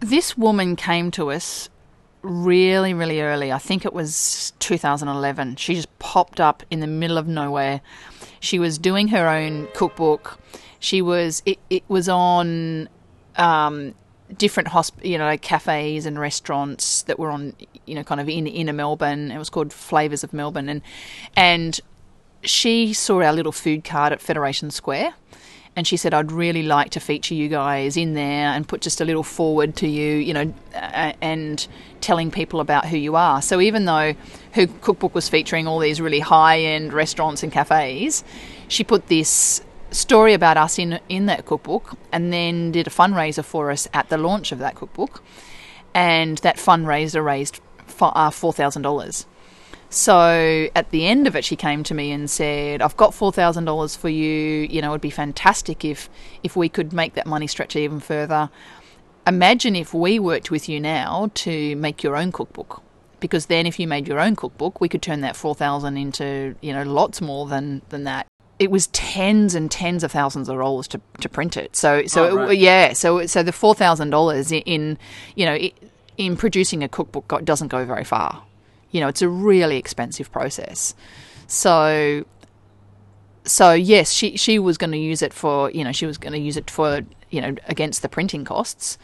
This 0.00 0.36
woman 0.36 0.76
came 0.76 1.10
to 1.12 1.30
us 1.30 1.68
really, 2.22 2.94
really 2.94 3.20
early. 3.20 3.52
I 3.52 3.58
think 3.58 3.84
it 3.84 3.92
was 3.92 4.52
2011. 4.58 5.56
She 5.56 5.74
just 5.74 5.98
popped 5.98 6.40
up 6.40 6.62
in 6.70 6.80
the 6.80 6.86
middle 6.86 7.18
of 7.18 7.26
nowhere. 7.26 7.80
She 8.40 8.58
was 8.58 8.78
doing 8.78 9.08
her 9.08 9.28
own 9.28 9.68
cookbook. 9.74 10.38
She 10.78 11.02
was 11.02 11.42
it, 11.44 11.58
it 11.68 11.82
was 11.88 12.08
on 12.08 12.88
um, 13.36 13.94
different 14.36 14.70
hosp- 14.70 15.04
you 15.04 15.18
know 15.18 15.36
cafes 15.36 16.06
and 16.06 16.18
restaurants 16.18 17.02
that 17.02 17.18
were 17.18 17.30
on 17.30 17.54
you 17.86 17.94
know 17.94 18.02
kind 18.02 18.20
of 18.20 18.28
in 18.28 18.46
inner 18.46 18.72
Melbourne. 18.72 19.30
It 19.30 19.38
was 19.38 19.50
called 19.50 19.72
Flavors 19.72 20.24
of 20.24 20.32
Melbourne, 20.32 20.68
and 20.68 20.82
and 21.36 21.80
she 22.42 22.94
saw 22.94 23.22
our 23.22 23.32
little 23.32 23.52
food 23.52 23.84
cart 23.84 24.12
at 24.12 24.20
Federation 24.20 24.70
Square. 24.70 25.14
And 25.80 25.86
she 25.86 25.96
said, 25.96 26.12
I'd 26.12 26.30
really 26.30 26.62
like 26.62 26.90
to 26.90 27.00
feature 27.00 27.32
you 27.32 27.48
guys 27.48 27.96
in 27.96 28.12
there 28.12 28.48
and 28.48 28.68
put 28.68 28.82
just 28.82 29.00
a 29.00 29.04
little 29.06 29.22
foreword 29.22 29.76
to 29.76 29.88
you, 29.88 30.16
you 30.16 30.34
know, 30.34 30.52
uh, 30.74 31.14
and 31.22 31.66
telling 32.02 32.30
people 32.30 32.60
about 32.60 32.84
who 32.84 32.98
you 32.98 33.16
are. 33.16 33.40
So 33.40 33.62
even 33.62 33.86
though 33.86 34.12
her 34.52 34.66
cookbook 34.82 35.14
was 35.14 35.30
featuring 35.30 35.66
all 35.66 35.78
these 35.78 35.98
really 35.98 36.20
high 36.20 36.60
end 36.60 36.92
restaurants 36.92 37.42
and 37.42 37.50
cafes, 37.50 38.24
she 38.68 38.84
put 38.84 39.06
this 39.06 39.62
story 39.90 40.34
about 40.34 40.58
us 40.58 40.78
in 40.78 41.00
in 41.08 41.24
that 41.24 41.46
cookbook 41.46 41.96
and 42.12 42.30
then 42.30 42.72
did 42.72 42.86
a 42.86 42.90
fundraiser 42.90 43.42
for 43.42 43.70
us 43.70 43.88
at 43.94 44.10
the 44.10 44.18
launch 44.18 44.52
of 44.52 44.58
that 44.58 44.74
cookbook 44.74 45.22
and 45.94 46.36
that 46.38 46.56
fundraiser 46.56 47.24
raised 47.24 47.58
uh, 48.02 48.28
$4,000 48.28 49.24
so 49.90 50.68
at 50.76 50.90
the 50.90 51.06
end 51.06 51.26
of 51.26 51.34
it, 51.36 51.44
she 51.44 51.56
came 51.56 51.82
to 51.84 51.94
me 51.94 52.12
and 52.12 52.30
said, 52.30 52.80
"I've 52.80 52.96
got 52.96 53.12
four 53.12 53.32
thousand 53.32 53.64
dollars 53.64 53.96
for 53.96 54.08
you. 54.08 54.66
You 54.70 54.80
know, 54.80 54.90
it'd 54.92 55.00
be 55.00 55.10
fantastic 55.10 55.84
if 55.84 56.08
if 56.42 56.56
we 56.56 56.68
could 56.68 56.92
make 56.92 57.14
that 57.14 57.26
money 57.26 57.46
stretch 57.48 57.76
even 57.76 58.00
further. 58.00 58.50
Imagine 59.26 59.76
if 59.76 59.92
we 59.92 60.18
worked 60.18 60.50
with 60.50 60.68
you 60.68 60.80
now 60.80 61.30
to 61.34 61.76
make 61.76 62.02
your 62.02 62.16
own 62.16 62.32
cookbook." 62.32 62.82
Because 63.18 63.46
then, 63.46 63.66
if 63.66 63.78
you 63.78 63.86
made 63.86 64.08
your 64.08 64.18
own 64.18 64.34
cookbook, 64.34 64.80
we 64.80 64.88
could 64.88 65.02
turn 65.02 65.20
that 65.20 65.36
four 65.36 65.54
thousand 65.54 65.96
into 65.98 66.54
you 66.60 66.72
know 66.72 66.84
lots 66.84 67.20
more 67.20 67.46
than 67.46 67.82
than 67.90 68.04
that 68.04 68.26
it 68.60 68.70
was 68.70 68.88
tens 68.88 69.54
and 69.54 69.70
tens 69.70 70.04
of 70.04 70.12
thousands 70.12 70.48
of 70.50 70.56
dollars 70.58 70.86
to, 70.86 71.00
to 71.20 71.28
print 71.28 71.56
it. 71.56 71.74
So 71.74 72.06
so 72.06 72.28
Oh, 72.28 72.36
right. 72.36 72.52
it, 72.52 72.58
yeah, 72.58 72.92
so 72.92 73.26
so 73.26 73.42
the 73.42 73.52
four 73.52 73.74
thousand 73.74 74.10
dollars 74.10 74.52
in 74.52 74.98
you 75.34 75.46
know 75.46 75.58
in 76.16 76.36
producing 76.36 76.84
a 76.84 76.88
cookbook 76.88 77.44
doesn't 77.44 77.68
go 77.68 77.84
very 77.84 78.04
far. 78.04 78.42
You 78.90 79.00
know, 79.00 79.08
it's 79.08 79.22
a 79.22 79.28
really 79.28 79.76
expensive 79.76 80.30
process. 80.32 80.94
So 81.46 82.24
so 83.44 83.72
yes, 83.72 84.12
she 84.12 84.36
she 84.36 84.58
was 84.58 84.78
going 84.78 84.92
to 84.92 84.98
use 84.98 85.22
it 85.22 85.32
for 85.32 85.70
you 85.70 85.84
know 85.84 85.92
she 85.92 86.06
was 86.06 86.18
going 86.18 86.32
to 86.32 86.38
use 86.38 86.56
it 86.56 86.70
for 86.70 87.02
you 87.30 87.40
know 87.40 87.54
against 87.66 88.02
the 88.02 88.08
printing 88.08 88.44
costs, 88.44 88.98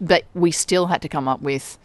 but 0.00 0.24
we 0.34 0.50
still 0.50 0.86
had 0.86 1.02
to 1.02 1.08
come 1.08 1.28
up 1.28 1.40
with 1.40 1.78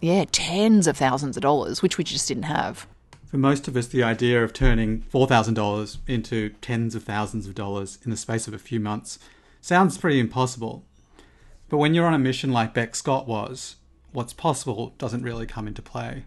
yeah 0.00 0.24
tens 0.32 0.86
of 0.86 0.96
thousands 0.96 1.36
of 1.36 1.42
dollars, 1.42 1.82
which 1.82 1.98
we 1.98 2.04
just 2.04 2.28
didn't 2.28 2.44
have. 2.44 2.86
For 3.26 3.38
most 3.38 3.66
of 3.66 3.76
us, 3.76 3.86
the 3.86 4.02
idea 4.02 4.44
of 4.44 4.52
turning 4.52 5.04
$4,000 5.10 5.96
into 6.06 6.50
tens 6.60 6.94
of 6.94 7.04
thousands 7.04 7.46
of 7.46 7.54
dollars 7.54 7.98
in 8.04 8.10
the 8.10 8.16
space 8.18 8.46
of 8.46 8.52
a 8.52 8.58
few 8.58 8.78
months 8.78 9.18
sounds 9.62 9.96
pretty 9.96 10.20
impossible. 10.20 10.84
But 11.70 11.78
when 11.78 11.94
you're 11.94 12.04
on 12.04 12.12
a 12.12 12.18
mission 12.18 12.52
like 12.52 12.74
Beck 12.74 12.94
Scott 12.94 13.26
was, 13.26 13.76
what's 14.12 14.34
possible 14.34 14.92
doesn't 14.98 15.22
really 15.22 15.46
come 15.46 15.66
into 15.66 15.80
play. 15.80 16.24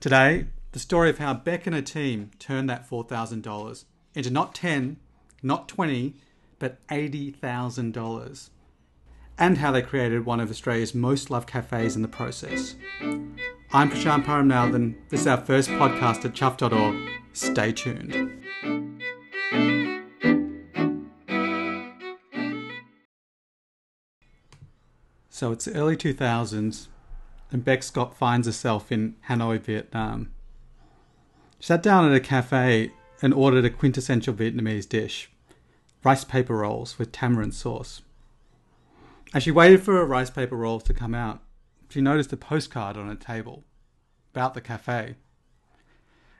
Today, 0.00 0.46
the 0.70 0.78
story 0.78 1.10
of 1.10 1.18
how 1.18 1.34
Beck 1.34 1.66
and 1.66 1.74
her 1.74 1.82
team 1.82 2.30
turned 2.38 2.70
that 2.70 2.88
$4,000 2.88 3.84
into 4.14 4.30
not 4.30 4.54
10, 4.54 4.96
not 5.42 5.66
20, 5.66 6.14
but 6.60 6.86
$80,000. 6.86 8.50
And 9.36 9.58
how 9.58 9.72
they 9.72 9.82
created 9.82 10.24
one 10.24 10.38
of 10.38 10.50
Australia's 10.50 10.94
most 10.94 11.30
loved 11.30 11.48
cafes 11.48 11.96
in 11.96 12.02
the 12.02 12.08
process. 12.08 12.76
I'm 13.72 13.90
Prashan 13.90 14.24
Paramanathan. 14.24 14.94
This 15.08 15.22
is 15.22 15.26
our 15.26 15.36
first 15.36 15.68
podcast 15.70 16.24
at 16.24 16.32
chuffed.org. 16.32 17.10
Stay 17.32 17.72
tuned. 17.72 18.44
So 25.28 25.50
it's 25.50 25.66
early 25.66 25.96
2000s, 25.96 26.86
and 27.50 27.64
Beck 27.64 27.82
Scott 27.82 28.16
finds 28.16 28.46
herself 28.46 28.92
in 28.92 29.16
Hanoi, 29.28 29.60
Vietnam. 29.60 30.30
She 31.58 31.66
sat 31.66 31.82
down 31.82 32.08
at 32.08 32.14
a 32.14 32.20
cafe 32.20 32.92
and 33.20 33.34
ordered 33.34 33.64
a 33.64 33.70
quintessential 33.70 34.34
Vietnamese 34.34 34.88
dish 34.88 35.30
rice 36.04 36.24
paper 36.24 36.56
rolls 36.56 36.98
with 36.98 37.12
tamarind 37.12 37.54
sauce. 37.54 38.02
As 39.34 39.42
she 39.42 39.50
waited 39.50 39.82
for 39.82 39.94
her 39.94 40.04
rice 40.04 40.30
paper 40.30 40.56
rolls 40.56 40.84
to 40.84 40.94
come 40.94 41.14
out, 41.14 41.42
she 41.88 42.00
noticed 42.00 42.32
a 42.32 42.36
postcard 42.36 42.96
on 42.96 43.10
a 43.10 43.16
table 43.16 43.64
about 44.32 44.54
the 44.54 44.60
cafe. 44.60 45.16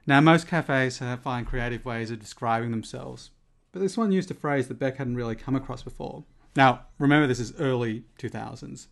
Now, 0.07 0.21
most 0.21 0.47
cafes 0.47 0.99
find 1.23 1.47
creative 1.47 1.85
ways 1.85 2.11
of 2.11 2.21
describing 2.21 2.71
themselves, 2.71 3.31
but 3.73 3.81
this 3.81 3.97
one 3.97 4.13
used 4.13 4.31
a 4.31 4.35
phrase 4.35 4.69
that 4.69 4.79
Beck 4.79 4.97
hadn't 4.97 5.17
really 5.17 5.37
come 5.37 5.57
across 5.57 5.83
before. 5.83 6.25
Now, 6.57 6.87
remember, 6.99 7.27
this 7.27 7.41
is 7.41 7.53
early 7.59 8.05
2000s. 8.19 8.87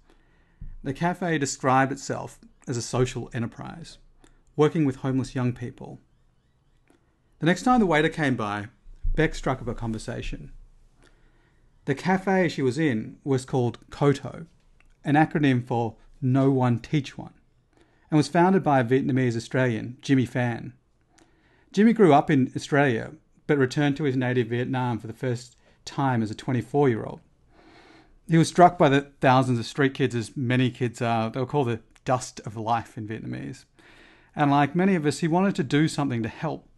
The 0.82 0.92
cafe 0.92 1.38
described 1.38 1.92
itself 1.92 2.38
as 2.68 2.76
a 2.76 2.82
social 2.82 3.30
enterprise, 3.32 3.98
working 4.54 4.84
with 4.84 4.96
homeless 4.96 5.34
young 5.34 5.52
people. 5.52 6.00
The 7.38 7.46
next 7.46 7.62
time 7.62 7.80
the 7.80 7.86
waiter 7.86 8.08
came 8.08 8.36
by, 8.36 8.68
Beck 9.14 9.34
struck 9.34 9.60
up 9.60 9.68
a 9.68 9.74
conversation. 9.74 10.52
The 11.86 11.94
cafe 11.94 12.48
she 12.48 12.62
was 12.62 12.78
in 12.78 13.18
was 13.24 13.44
called 13.44 13.78
KOTO, 13.90 14.46
an 15.04 15.14
acronym 15.14 15.64
for 15.64 15.96
Know 16.20 16.50
One 16.50 16.78
Teach 16.78 17.16
One, 17.16 17.34
and 18.10 18.16
was 18.18 18.28
founded 18.28 18.62
by 18.62 18.80
a 18.80 18.84
Vietnamese 18.84 19.36
Australian, 19.36 19.96
Jimmy 20.02 20.26
Pham. 20.26 20.72
Jimmy 21.72 21.92
grew 21.92 22.12
up 22.12 22.30
in 22.30 22.50
Australia, 22.56 23.12
but 23.46 23.58
returned 23.58 23.96
to 23.96 24.04
his 24.04 24.16
native 24.16 24.48
Vietnam 24.48 24.98
for 24.98 25.06
the 25.06 25.12
first 25.12 25.56
time 25.84 26.22
as 26.22 26.30
a 26.30 26.34
24 26.34 26.88
year 26.88 27.04
old. 27.04 27.20
He 28.28 28.38
was 28.38 28.48
struck 28.48 28.76
by 28.76 28.88
the 28.88 29.12
thousands 29.20 29.58
of 29.58 29.66
street 29.66 29.94
kids, 29.94 30.14
as 30.14 30.36
many 30.36 30.70
kids 30.70 31.00
are. 31.00 31.30
They 31.30 31.40
were 31.40 31.46
called 31.46 31.68
the 31.68 31.80
dust 32.04 32.40
of 32.44 32.56
life 32.56 32.98
in 32.98 33.06
Vietnamese. 33.06 33.64
And 34.34 34.50
like 34.50 34.74
many 34.74 34.94
of 34.94 35.06
us, 35.06 35.20
he 35.20 35.28
wanted 35.28 35.54
to 35.56 35.62
do 35.62 35.86
something 35.88 36.22
to 36.22 36.28
help. 36.28 36.68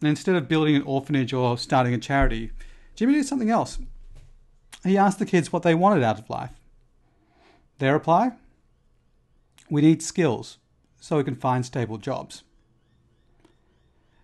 And 0.00 0.08
instead 0.08 0.34
of 0.34 0.48
building 0.48 0.74
an 0.74 0.82
orphanage 0.82 1.32
or 1.32 1.56
starting 1.58 1.94
a 1.94 1.98
charity, 1.98 2.50
Jimmy 2.96 3.14
did 3.14 3.26
something 3.26 3.50
else. 3.50 3.78
He 4.82 4.96
asked 4.96 5.18
the 5.18 5.26
kids 5.26 5.52
what 5.52 5.62
they 5.62 5.74
wanted 5.74 6.02
out 6.02 6.18
of 6.18 6.30
life. 6.30 6.52
Their 7.78 7.92
reply? 7.92 8.32
We 9.70 9.82
need 9.82 10.02
skills 10.02 10.58
so 11.00 11.16
we 11.16 11.24
can 11.24 11.36
find 11.36 11.64
stable 11.64 11.98
jobs. 11.98 12.42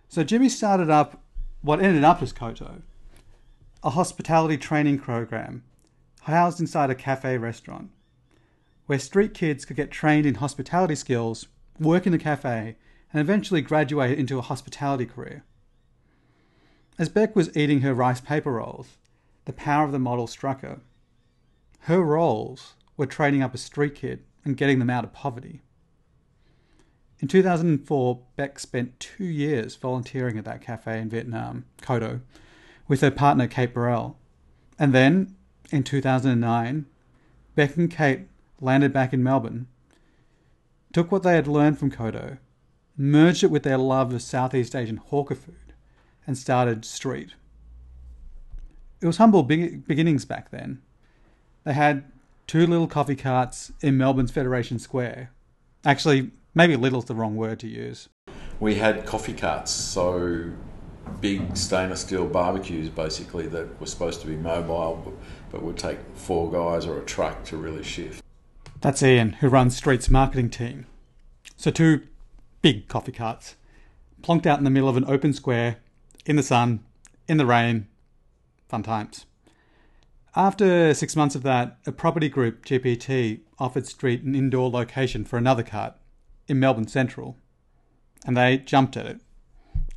So 0.09 0.23
Jimmy 0.23 0.49
started 0.49 0.89
up 0.89 1.21
what 1.61 1.81
ended 1.81 2.03
up 2.03 2.21
as 2.21 2.33
Koto, 2.33 2.81
a 3.83 3.91
hospitality 3.91 4.57
training 4.57 4.99
program 4.99 5.63
housed 6.27 6.59
inside 6.59 6.89
a 6.89 6.95
cafe 6.95 7.37
restaurant, 7.37 7.89
where 8.85 8.99
street 8.99 9.33
kids 9.33 9.65
could 9.65 9.75
get 9.75 9.91
trained 9.91 10.25
in 10.25 10.35
hospitality 10.35 10.95
skills, 10.95 11.47
work 11.79 12.05
in 12.05 12.13
a 12.13 12.17
cafe, 12.17 12.75
and 13.11 13.21
eventually 13.21 13.61
graduate 13.61 14.17
into 14.17 14.37
a 14.37 14.41
hospitality 14.41 15.05
career. 15.05 15.43
As 16.99 17.09
Beck 17.09 17.35
was 17.35 17.55
eating 17.55 17.81
her 17.81 17.93
rice 17.93 18.19
paper 18.19 18.53
rolls, 18.53 18.97
the 19.45 19.53
power 19.53 19.85
of 19.85 19.91
the 19.91 19.99
model 19.99 20.27
struck 20.27 20.61
her. 20.61 20.79
Her 21.81 22.01
rolls 22.01 22.73
were 22.97 23.05
training 23.05 23.41
up 23.41 23.53
a 23.53 23.57
street 23.57 23.95
kid 23.95 24.23
and 24.43 24.57
getting 24.57 24.79
them 24.79 24.89
out 24.89 25.03
of 25.03 25.13
poverty. 25.13 25.61
In 27.19 27.27
2004, 27.27 28.19
Beck 28.35 28.59
spent 28.59 28.99
two 28.99 29.25
years 29.25 29.75
volunteering 29.75 30.37
at 30.37 30.45
that 30.45 30.61
cafe 30.61 30.99
in 30.99 31.09
Vietnam, 31.09 31.65
Koto, 31.81 32.21
with 32.87 33.01
her 33.01 33.11
partner 33.11 33.47
Kate 33.47 33.73
Barrelle. 33.73 34.15
And 34.77 34.93
then, 34.93 35.35
in 35.71 35.83
2009, 35.83 36.85
Beck 37.55 37.75
and 37.75 37.89
Kate 37.91 38.27
landed 38.61 38.93
back 38.93 39.13
in 39.13 39.23
Melbourne, 39.23 39.67
took 40.93 41.11
what 41.11 41.23
they 41.23 41.35
had 41.35 41.47
learned 41.47 41.77
from 41.77 41.91
Koto, 41.91 42.37
merged 42.95 43.43
it 43.43 43.51
with 43.51 43.63
their 43.63 43.77
love 43.77 44.13
of 44.13 44.21
Southeast 44.21 44.75
Asian 44.75 44.97
hawker 44.97 45.35
food, 45.35 45.73
and 46.25 46.37
started 46.37 46.85
STREAT. 46.85 47.33
It 49.01 49.07
was 49.07 49.17
humble 49.17 49.43
beg- 49.43 49.87
beginnings 49.87 50.25
back 50.25 50.49
then. 50.49 50.81
They 51.63 51.73
had 51.73 52.11
two 52.47 52.65
little 52.65 52.87
coffee 52.87 53.15
carts 53.15 53.71
in 53.81 53.97
Melbourne's 53.97 54.31
Federation 54.31 54.79
Square. 54.79 55.31
Actually, 55.85 56.31
maybe 56.55 56.75
little's 56.75 57.05
the 57.05 57.15
wrong 57.15 57.35
word 57.35 57.59
to 57.59 57.67
use. 57.67 58.09
We 58.59 58.75
had 58.75 59.05
coffee 59.05 59.33
carts, 59.33 59.71
so 59.71 60.51
big 61.21 61.55
stainless 61.57 62.01
steel 62.01 62.27
barbecues 62.27 62.89
basically 62.89 63.47
that 63.47 63.79
were 63.79 63.87
supposed 63.87 64.21
to 64.21 64.27
be 64.27 64.35
mobile 64.35 65.13
but, 65.51 65.63
would 65.63 65.77
take 65.77 65.97
four 66.13 66.51
guys 66.51 66.85
or 66.85 66.99
a 66.99 67.05
truck 67.05 67.43
to 67.45 67.57
really 67.57 67.83
shift. 67.83 68.21
That's 68.81 69.01
Ian, 69.01 69.33
who 69.33 69.49
runs 69.49 69.75
STREAT's 69.75 70.09
marketing 70.09 70.49
team. 70.51 70.85
So, 71.55 71.71
two 71.71 72.03
big 72.61 72.87
coffee 72.87 73.11
carts, 73.11 73.55
plonked 74.21 74.45
out 74.45 74.59
in 74.59 74.63
the 74.63 74.69
middle 74.69 74.89
of 74.89 74.97
an 74.97 75.05
open 75.05 75.33
square, 75.33 75.77
in 76.25 76.35
the 76.35 76.43
sun, 76.43 76.83
in 77.27 77.37
the 77.37 77.45
rain. 77.45 77.87
Fun 78.69 78.83
times. 78.83 79.25
After 80.35 80.93
six 80.93 81.15
months 81.15 81.33
of 81.33 81.41
that, 81.43 81.79
a 81.87 81.91
property 81.91 82.29
group, 82.29 82.63
GPT, 82.63 83.39
offered 83.57 83.87
STREAT 83.87 84.21
an 84.21 84.35
indoor 84.35 84.69
location 84.69 85.25
for 85.25 85.37
another 85.37 85.63
cart 85.63 85.95
in 86.47 86.59
Melbourne 86.59 86.87
Central, 86.87 87.37
and 88.25 88.37
they 88.37 88.57
jumped 88.57 88.95
at 88.95 89.07
it. 89.07 89.21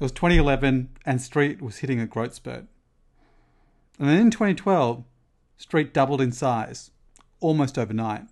It 0.00 0.04
was 0.04 0.12
2011, 0.12 0.88
and 1.04 1.20
STREAT 1.20 1.60
was 1.60 1.78
hitting 1.78 2.00
a 2.00 2.06
growth 2.06 2.32
spurt. 2.32 2.64
And 3.98 4.08
then 4.08 4.16
in 4.16 4.30
2012, 4.30 5.04
STREAT 5.58 5.92
doubled 5.92 6.22
in 6.22 6.32
size, 6.32 6.90
almost 7.38 7.76
overnight. 7.76 8.22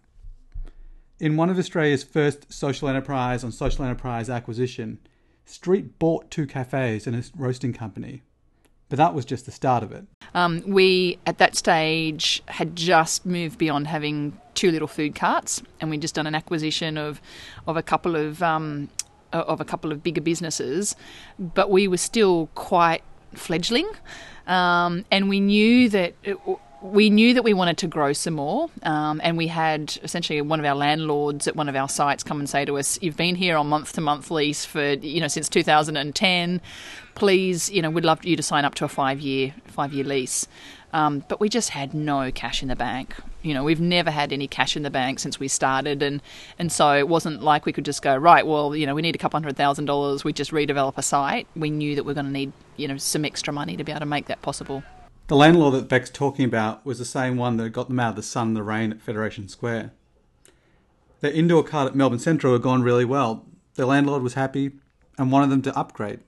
In 1.21 1.37
one 1.37 1.51
of 1.51 1.59
Australia's 1.59 2.03
first 2.03 2.51
social 2.51 2.89
enterprise 2.89 3.45
on 3.45 3.53
social 3.53 3.85
enterprise 3.85 4.31
acquisition, 4.31 4.99
STREAT 5.45 5.99
bought 5.99 6.31
two 6.31 6.47
cafes 6.47 7.07
and 7.07 7.15
a 7.15 7.23
roasting 7.37 7.75
company. 7.75 8.23
But 8.89 8.97
that 8.97 9.13
was 9.13 9.27
just 9.27 9.45
the 9.45 9.53
start 9.53 9.83
of 9.83 9.93
it. 9.93 10.07
Um, 10.33 10.63
we, 10.67 11.19
at 11.27 11.37
that 11.37 11.55
stage, 11.55 12.43
had 12.47 12.77
just 12.77 13.27
moved 13.27 13.59
beyond 13.59 13.89
having 13.89 14.41
two 14.55 14.71
little 14.71 14.89
food 14.89 15.15
carts, 15.15 15.63
and 15.83 15.91
we'd 15.91 16.01
just 16.01 16.15
done 16.15 16.27
an 16.27 16.35
acquisition 16.35 16.97
of, 16.97 17.21
of 17.67 17.77
a 17.77 17.83
couple 17.83 18.17
of 18.17 18.43
um, 18.43 18.89
of 19.33 19.61
a 19.61 19.65
couple 19.65 19.93
of 19.93 20.03
bigger 20.03 20.21
businesses, 20.21 20.97
but 21.39 21.71
we 21.71 21.89
were 21.89 21.97
still 21.97 22.49
quite 22.55 23.03
fledgling, 23.35 23.89
um, 24.47 25.05
and 25.11 25.29
we 25.29 25.41
knew 25.41 25.89
that. 25.91 26.15
It, 26.23 26.39
we 26.81 27.11
knew 27.11 27.35
that 27.35 27.43
we 27.43 27.53
wanted 27.55 27.77
to 27.79 27.89
grow 27.89 28.13
some 28.13 28.35
more, 28.35 28.71
um, 28.85 29.21
and 29.25 29.37
we 29.37 29.49
had 29.49 29.99
essentially 30.05 30.41
one 30.41 30.61
of 30.61 30.67
our 30.67 30.77
landlords 30.77 31.49
at 31.49 31.57
one 31.57 31.69
of 31.69 31.75
our 31.75 31.89
sites 31.89 32.23
come 32.23 32.39
and 32.39 32.49
say 32.49 32.65
to 32.65 32.79
us, 32.79 33.01
"You've 33.03 33.17
been 33.17 33.35
here 33.35 33.57
on 33.57 33.67
month 33.67 33.95
to 33.95 34.01
month 34.01 34.31
lease 34.31 34.65
for 34.65 34.93
you 34.93 35.21
know 35.21 35.27
since 35.27 35.49
2010. 35.49 36.61
Please, 37.17 37.69
you 37.69 37.83
know, 37.83 37.91
we'd 37.91 38.05
love 38.05 38.25
you 38.25 38.37
to 38.37 38.45
sign 38.45 38.65
up 38.65 38.77
to 38.77 38.85
a 38.85 38.89
five 38.89 39.21
year 39.21 39.55
five 39.67 39.93
year 39.93 40.05
lease." 40.05 40.47
Um, 40.93 41.25
but 41.29 41.39
we 41.39 41.49
just 41.49 41.71
had 41.71 41.93
no 41.93 42.31
cash 42.33 42.63
in 42.63 42.69
the 42.69 42.77
bank. 42.77 43.15
You 43.43 43.53
know, 43.53 43.63
we've 43.63 43.81
never 43.81 44.11
had 44.11 44.33
any 44.33 44.49
cash 44.49 44.77
in 44.77 44.83
the 44.83 44.91
bank 44.91 45.19
since 45.19 45.39
we 45.39 45.47
started, 45.49 46.03
and 46.03 46.23
and 46.59 46.73
so 46.73 46.97
it 46.97 47.09
wasn't 47.09 47.43
like 47.43 47.67
we 47.67 47.73
could 47.73 47.85
just 47.85 48.03
go 48.03 48.17
right. 48.17 48.47
Well, 48.47 48.75
you 48.75 48.87
know, 48.87 48.95
we 48.95 49.03
need 49.03 49.15
a 49.15 49.19
couple 49.19 49.39
hundred 49.39 49.57
thousand 49.57 49.85
dollars. 49.85 50.25
We 50.25 50.33
just 50.33 50.51
redevelop 50.51 50.97
a 50.97 51.03
site. 51.03 51.47
We 51.55 51.71
knew 51.71 51.95
that 51.95 52.05
we 52.05 52.13
are 52.13 52.15
going 52.15 52.27
to 52.27 52.33
need 52.33 52.53
you 52.77 52.89
know 52.89 52.97
some 52.97 53.25
extra 53.25 53.53
money 53.53 53.77
to 53.77 53.85
be 53.85 53.93
able 53.93 54.01
to 54.01 54.07
make 54.07 54.27
that 54.27 54.41
possible. 54.41 54.83
The 55.29 55.37
landlord 55.37 55.75
that 55.75 55.89
Beck's 55.89 56.09
talking 56.09 56.47
about 56.47 56.87
was 56.87 56.99
the 56.99 57.05
same 57.05 57.37
one 57.37 57.59
that 57.59 57.69
got 57.71 57.89
them 57.89 58.01
out 58.01 58.11
of 58.11 58.17
the 58.17 58.23
sun 58.23 58.49
and 58.49 58.57
the 58.57 58.63
rain 58.63 58.93
at 58.93 59.03
Federation 59.03 59.47
Square. 59.47 59.93
Their 61.21 61.33
indoor 61.33 61.63
cart 61.63 61.89
at 61.89 61.95
Melbourne 61.95 62.19
Central 62.19 62.55
had 62.55 62.63
gone 62.63 62.83
really 62.83 63.05
well. 63.05 63.45
Their 63.75 63.85
landlord 63.85 64.23
was 64.23 64.35
happy 64.35 64.73
and 65.19 65.31
wanted 65.31 65.51
them 65.51 65.61
to 65.63 65.79
upgrade. 65.79 66.21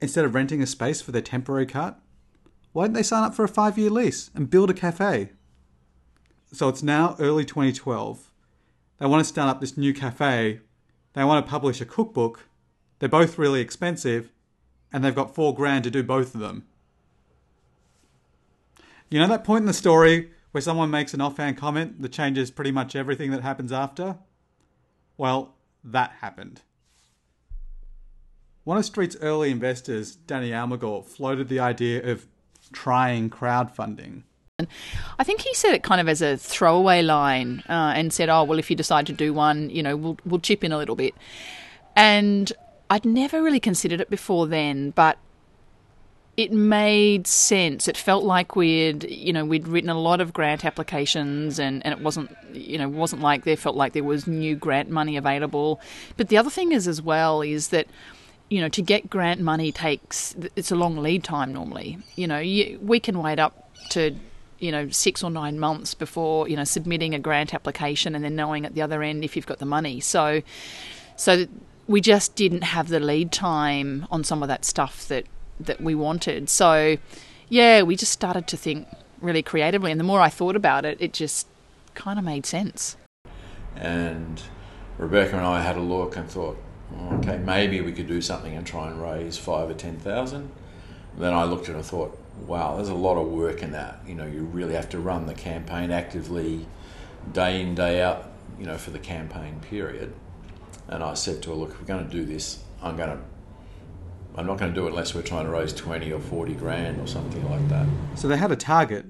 Instead 0.00 0.24
of 0.24 0.34
renting 0.34 0.62
a 0.62 0.66
space 0.66 1.02
for 1.02 1.12
their 1.12 1.20
temporary 1.20 1.66
cart, 1.66 1.96
why 2.76 2.84
didn't 2.84 2.96
they 2.96 3.02
sign 3.02 3.24
up 3.24 3.34
for 3.34 3.42
a 3.42 3.48
five 3.48 3.78
year 3.78 3.88
lease 3.88 4.30
and 4.34 4.50
build 4.50 4.68
a 4.68 4.74
cafe? 4.74 5.30
So 6.52 6.68
it's 6.68 6.82
now 6.82 7.16
early 7.18 7.42
2012. 7.42 8.30
They 8.98 9.06
want 9.06 9.24
to 9.24 9.24
start 9.24 9.48
up 9.48 9.62
this 9.62 9.78
new 9.78 9.94
cafe. 9.94 10.60
They 11.14 11.24
want 11.24 11.42
to 11.42 11.50
publish 11.50 11.80
a 11.80 11.86
cookbook. 11.86 12.50
They're 12.98 13.08
both 13.08 13.38
really 13.38 13.62
expensive, 13.62 14.30
and 14.92 15.02
they've 15.02 15.14
got 15.14 15.34
four 15.34 15.54
grand 15.54 15.84
to 15.84 15.90
do 15.90 16.02
both 16.02 16.34
of 16.34 16.42
them. 16.42 16.66
You 19.08 19.20
know 19.20 19.28
that 19.28 19.42
point 19.42 19.62
in 19.62 19.66
the 19.66 19.72
story 19.72 20.32
where 20.50 20.60
someone 20.60 20.90
makes 20.90 21.14
an 21.14 21.22
offhand 21.22 21.56
comment 21.56 22.02
that 22.02 22.12
changes 22.12 22.50
pretty 22.50 22.72
much 22.72 22.94
everything 22.94 23.30
that 23.30 23.40
happens 23.40 23.72
after? 23.72 24.18
Well, 25.16 25.54
that 25.82 26.16
happened. 26.20 26.60
One 28.64 28.76
of 28.76 28.84
STREAT's 28.84 29.16
early 29.22 29.50
investors, 29.50 30.14
Danny 30.14 30.50
Almagor, 30.50 31.06
floated 31.06 31.48
the 31.48 31.60
idea 31.60 32.06
of 32.06 32.26
trying 32.72 33.30
crowdfunding. 33.30 34.22
I 35.18 35.24
think 35.24 35.42
he 35.42 35.52
said 35.52 35.74
it 35.74 35.82
kind 35.82 36.00
of 36.00 36.08
as 36.08 36.22
a 36.22 36.36
throwaway 36.38 37.02
line 37.02 37.62
uh, 37.68 37.92
and 37.94 38.10
said, 38.10 38.30
"Oh, 38.30 38.42
well, 38.44 38.58
if 38.58 38.70
you 38.70 38.76
decide 38.76 39.06
to 39.06 39.12
do 39.12 39.34
one, 39.34 39.68
you 39.68 39.82
know, 39.82 39.96
we'll 39.96 40.18
we'll 40.24 40.40
chip 40.40 40.64
in 40.64 40.72
a 40.72 40.78
little 40.78 40.96
bit." 40.96 41.14
And 41.94 42.52
I'd 42.88 43.04
never 43.04 43.42
really 43.42 43.60
considered 43.60 44.00
it 44.00 44.08
before 44.08 44.46
then, 44.46 44.90
but 44.90 45.18
it 46.36 46.52
made 46.52 47.26
sense. 47.26 47.88
It 47.88 47.96
felt 47.96 48.24
like 48.24 48.56
we'd, 48.56 49.04
you 49.04 49.32
know, 49.32 49.44
we'd 49.44 49.66
written 49.66 49.88
a 49.88 49.98
lot 49.98 50.20
of 50.20 50.32
grant 50.32 50.64
applications, 50.64 51.58
and, 51.58 51.84
and 51.84 51.92
it 51.92 52.00
wasn't, 52.00 52.34
you 52.52 52.78
know, 52.78 52.88
wasn't 52.88 53.22
like 53.22 53.44
there 53.44 53.56
felt 53.56 53.76
like 53.76 53.94
there 53.94 54.04
was 54.04 54.26
new 54.26 54.54
grant 54.54 54.90
money 54.90 55.16
available. 55.16 55.80
But 56.16 56.28
the 56.28 56.36
other 56.36 56.50
thing 56.50 56.72
is 56.72 56.86
as 56.86 57.00
well 57.00 57.40
is 57.40 57.68
that, 57.68 57.86
you 58.48 58.60
know, 58.60 58.68
to 58.68 58.82
get 58.82 59.10
grant 59.10 59.40
money 59.40 59.72
takes 59.72 60.34
it's 60.54 60.70
a 60.70 60.76
long 60.76 60.96
lead 60.96 61.24
time 61.24 61.52
normally. 61.52 61.98
You 62.14 62.26
know, 62.26 62.38
you, 62.38 62.78
we 62.80 63.00
can 63.00 63.20
wait 63.20 63.38
up 63.38 63.70
to 63.90 64.14
you 64.58 64.72
know 64.72 64.88
six 64.88 65.22
or 65.22 65.30
nine 65.30 65.58
months 65.58 65.92
before 65.94 66.48
you 66.48 66.56
know 66.56 66.64
submitting 66.64 67.14
a 67.14 67.18
grant 67.18 67.52
application 67.52 68.14
and 68.14 68.24
then 68.24 68.34
knowing 68.34 68.64
at 68.64 68.74
the 68.74 68.82
other 68.82 69.02
end 69.02 69.24
if 69.24 69.36
you've 69.36 69.46
got 69.46 69.58
the 69.58 69.66
money. 69.66 70.00
So, 70.00 70.42
so 71.16 71.46
we 71.86 72.00
just 72.00 72.34
didn't 72.36 72.62
have 72.62 72.88
the 72.88 73.00
lead 73.00 73.32
time 73.32 74.06
on 74.10 74.24
some 74.24 74.42
of 74.42 74.48
that 74.48 74.64
stuff 74.64 75.06
that 75.08 75.26
that 75.58 75.80
we 75.80 75.94
wanted. 75.94 76.48
So, 76.48 76.96
yeah, 77.48 77.82
we 77.82 77.96
just 77.96 78.12
started 78.12 78.46
to 78.48 78.56
think 78.56 78.88
really 79.20 79.42
creatively, 79.42 79.90
and 79.90 79.98
the 79.98 80.04
more 80.04 80.20
I 80.20 80.28
thought 80.28 80.56
about 80.56 80.84
it, 80.84 80.98
it 81.00 81.12
just 81.12 81.46
kind 81.94 82.18
of 82.18 82.24
made 82.24 82.46
sense. 82.46 82.96
And 83.74 84.40
Rebecca 84.98 85.36
and 85.36 85.46
I 85.46 85.62
had 85.62 85.76
a 85.76 85.80
look 85.80 86.16
and 86.16 86.28
thought, 86.28 86.58
okay, 87.12 87.38
maybe 87.38 87.80
we 87.80 87.92
could 87.92 88.06
do 88.06 88.20
something 88.20 88.54
and 88.54 88.66
try 88.66 88.88
and 88.88 89.00
raise 89.00 89.38
five 89.38 89.70
or 89.70 89.74
ten 89.74 89.98
thousand. 89.98 90.50
Then 91.16 91.32
I 91.32 91.44
looked 91.44 91.64
at 91.64 91.70
it 91.70 91.76
and 91.76 91.84
thought, 91.84 92.18
wow, 92.46 92.76
there's 92.76 92.88
a 92.88 92.94
lot 92.94 93.16
of 93.16 93.28
work 93.28 93.62
in 93.62 93.72
that. 93.72 94.00
You 94.06 94.14
know, 94.14 94.26
you 94.26 94.44
really 94.44 94.74
have 94.74 94.88
to 94.90 94.98
run 94.98 95.26
the 95.26 95.34
campaign 95.34 95.90
actively, 95.90 96.66
day 97.32 97.60
in 97.60 97.74
day 97.74 98.02
out. 98.02 98.30
You 98.58 98.66
know, 98.66 98.78
for 98.78 98.90
the 98.90 98.98
campaign 98.98 99.60
period. 99.60 100.14
And 100.88 101.02
I 101.02 101.14
said 101.14 101.42
to 101.42 101.50
her, 101.50 101.56
look, 101.56 101.70
if 101.72 101.80
we're 101.80 101.86
going 101.86 102.06
to 102.06 102.10
do 102.10 102.24
this, 102.24 102.62
I'm 102.80 102.96
going 102.96 103.10
to 103.10 103.18
I'm 104.36 104.46
not 104.46 104.58
going 104.58 104.72
to 104.72 104.74
do 104.78 104.86
it 104.86 104.90
unless 104.90 105.14
we're 105.14 105.22
trying 105.22 105.46
to 105.46 105.50
raise 105.50 105.72
20 105.72 106.12
or 106.12 106.20
40 106.20 106.54
grand 106.54 107.00
or 107.00 107.06
something 107.06 107.42
like 107.50 107.66
that. 107.70 107.86
So 108.16 108.28
they 108.28 108.36
had 108.36 108.52
a 108.52 108.56
target. 108.56 109.06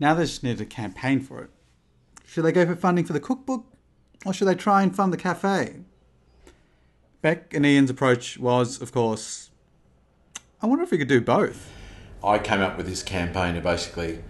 Now 0.00 0.14
they 0.14 0.24
just 0.24 0.42
need 0.42 0.60
a 0.60 0.66
campaign 0.66 1.20
for 1.20 1.42
it. 1.42 1.50
Should 2.26 2.44
they 2.44 2.50
go 2.50 2.66
for 2.66 2.74
funding 2.74 3.04
for 3.04 3.12
the 3.12 3.20
cookbook 3.20 3.72
or 4.24 4.32
should 4.32 4.48
they 4.48 4.56
try 4.56 4.82
and 4.82 4.94
fund 4.94 5.12
the 5.12 5.16
cafe? 5.16 5.84
Beck 7.24 7.54
and 7.54 7.64
Ian's 7.64 7.88
approach 7.88 8.36
was, 8.36 8.82
of 8.82 8.92
course, 8.92 9.48
I 10.60 10.66
wonder 10.66 10.84
if 10.84 10.90
we 10.90 10.98
could 10.98 11.08
do 11.08 11.22
both. 11.22 11.72
I 12.22 12.38
came 12.38 12.60
up 12.60 12.76
with 12.76 12.84
this 12.86 13.02
campaign 13.02 13.56
of 13.56 13.62
basically 13.62 14.22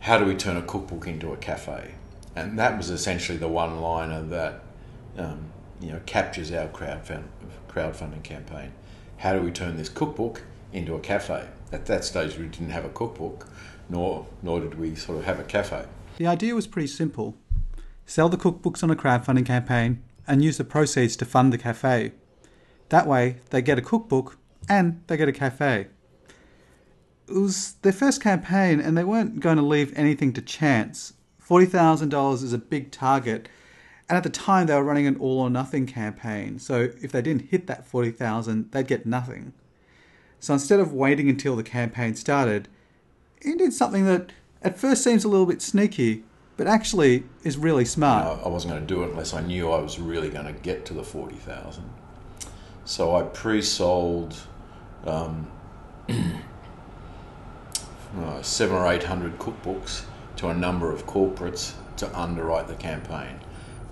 how 0.00 0.18
do 0.18 0.26
we 0.26 0.34
turn 0.34 0.58
a 0.58 0.62
cookbook 0.62 1.06
into 1.06 1.32
a 1.32 1.38
cafe? 1.38 1.94
And 2.34 2.58
that 2.58 2.76
was 2.76 2.90
essentially 2.90 3.38
the 3.38 3.48
one 3.48 3.80
liner 3.80 4.20
that 4.20 4.60
um, 5.16 5.46
you 5.80 5.92
know 5.92 6.00
captures 6.04 6.52
our 6.52 6.68
crowdfund, 6.68 7.24
crowdfunding 7.68 8.22
campaign 8.22 8.72
how 9.16 9.32
do 9.32 9.40
we 9.40 9.50
turn 9.50 9.78
this 9.78 9.88
cookbook 9.88 10.42
into 10.74 10.94
a 10.94 11.00
cafe? 11.00 11.48
At 11.72 11.86
that 11.86 12.04
stage, 12.04 12.36
we 12.36 12.48
didn't 12.48 12.68
have 12.68 12.84
a 12.84 12.90
cookbook, 12.90 13.48
nor 13.88 14.26
nor 14.42 14.60
did 14.60 14.78
we 14.78 14.94
sort 14.94 15.16
of 15.16 15.24
have 15.24 15.40
a 15.40 15.44
cafe. 15.44 15.86
The 16.18 16.26
idea 16.26 16.54
was 16.54 16.66
pretty 16.66 16.88
simple: 16.88 17.34
sell 18.04 18.28
the 18.28 18.36
cookbooks 18.36 18.82
on 18.82 18.90
a 18.90 18.94
crowdfunding 18.94 19.46
campaign 19.46 20.02
and 20.26 20.44
use 20.44 20.58
the 20.58 20.64
proceeds 20.64 21.16
to 21.16 21.24
fund 21.24 21.50
the 21.50 21.56
cafe. 21.56 22.12
That 22.88 23.06
way, 23.06 23.36
they 23.50 23.62
get 23.62 23.78
a 23.78 23.82
cookbook 23.82 24.38
and 24.68 25.02
they 25.06 25.16
get 25.16 25.28
a 25.28 25.32
cafe. 25.32 25.88
It 27.28 27.34
was 27.34 27.72
their 27.82 27.92
first 27.92 28.22
campaign, 28.22 28.80
and 28.80 28.96
they 28.96 29.02
weren't 29.02 29.40
going 29.40 29.56
to 29.56 29.62
leave 29.62 29.92
anything 29.96 30.32
to 30.34 30.40
chance. 30.40 31.14
Forty 31.38 31.66
thousand 31.66 32.10
dollars 32.10 32.42
is 32.42 32.52
a 32.52 32.58
big 32.58 32.92
target 32.92 33.48
and 34.08 34.16
at 34.16 34.22
the 34.22 34.30
time, 34.30 34.66
they 34.66 34.74
were 34.74 34.84
running 34.84 35.06
an 35.06 35.16
all 35.16 35.40
or 35.40 35.50
nothing 35.50 35.86
campaign. 35.86 36.58
So 36.60 36.90
if 37.02 37.10
they 37.10 37.22
didn't 37.22 37.50
hit 37.50 37.66
that 37.66 37.86
40,000, 37.86 38.70
they'd 38.70 38.86
get 38.86 39.04
nothing. 39.04 39.52
So 40.38 40.54
instead 40.54 40.78
of 40.78 40.92
waiting 40.92 41.28
until 41.28 41.56
the 41.56 41.64
campaign 41.64 42.14
started, 42.14 42.68
he 43.42 43.54
did 43.54 43.72
something 43.72 44.04
that 44.06 44.30
at 44.62 44.78
first 44.78 45.02
seems 45.02 45.24
a 45.24 45.28
little 45.28 45.46
bit 45.46 45.60
sneaky, 45.60 46.22
but 46.56 46.68
actually 46.68 47.24
is 47.42 47.56
really 47.56 47.84
smart. 47.84 48.38
I 48.44 48.48
wasn't 48.48 48.74
going 48.74 48.86
to 48.86 48.94
do 48.94 49.02
it 49.02 49.10
unless 49.10 49.34
I 49.34 49.40
knew 49.40 49.72
I 49.72 49.80
was 49.80 49.98
really 49.98 50.30
going 50.30 50.46
to 50.46 50.52
get 50.52 50.86
to 50.86 50.94
the 50.94 51.02
40,000. 51.02 51.84
So 52.86 53.14
I 53.14 53.22
pre 53.22 53.60
sold 53.60 54.34
um, 55.04 55.50
uh, 56.08 56.14
seven 58.40 58.76
or 58.76 58.90
eight 58.90 59.04
hundred 59.04 59.38
cookbooks 59.38 60.06
to 60.36 60.48
a 60.48 60.54
number 60.54 60.90
of 60.90 61.06
corporates 61.06 61.74
to 61.98 62.18
underwrite 62.18 62.68
the 62.68 62.74
campaign 62.74 63.40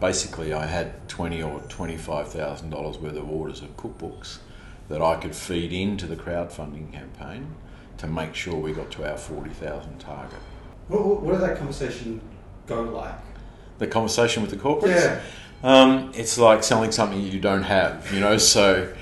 basically 0.04 0.52
I 0.52 0.66
had 0.66 1.08
twenty 1.08 1.42
or 1.42 1.60
twenty 1.68 1.96
five 1.96 2.28
thousand 2.28 2.70
dollars 2.70 2.98
worth 2.98 3.16
of 3.16 3.30
orders 3.30 3.62
of 3.62 3.74
cookbooks 3.76 4.38
that 4.88 5.00
I 5.00 5.16
could 5.16 5.34
feed 5.34 5.72
into 5.72 6.06
the 6.06 6.16
crowdfunding 6.16 6.92
campaign 6.92 7.54
to 7.98 8.06
make 8.06 8.34
sure 8.34 8.54
we 8.54 8.72
got 8.72 8.90
to 8.92 9.10
our 9.10 9.16
forty 9.16 9.50
thousand 9.50 9.98
target. 9.98 10.40
What, 10.88 11.22
what 11.22 11.32
did 11.32 11.40
that 11.40 11.56
conversation 11.56 12.20
go 12.66 12.82
like? 12.82 13.14
The 13.78 13.86
conversation 13.86 14.42
with 14.42 14.50
the 14.50 14.58
corporates. 14.58 14.88
Yeah. 14.88 15.20
Um, 15.64 16.12
it's 16.14 16.36
like 16.36 16.62
selling 16.62 16.92
something 16.92 17.22
you 17.22 17.40
don't 17.40 17.62
have, 17.62 18.12
you 18.12 18.20
know. 18.20 18.36
So 18.36 18.92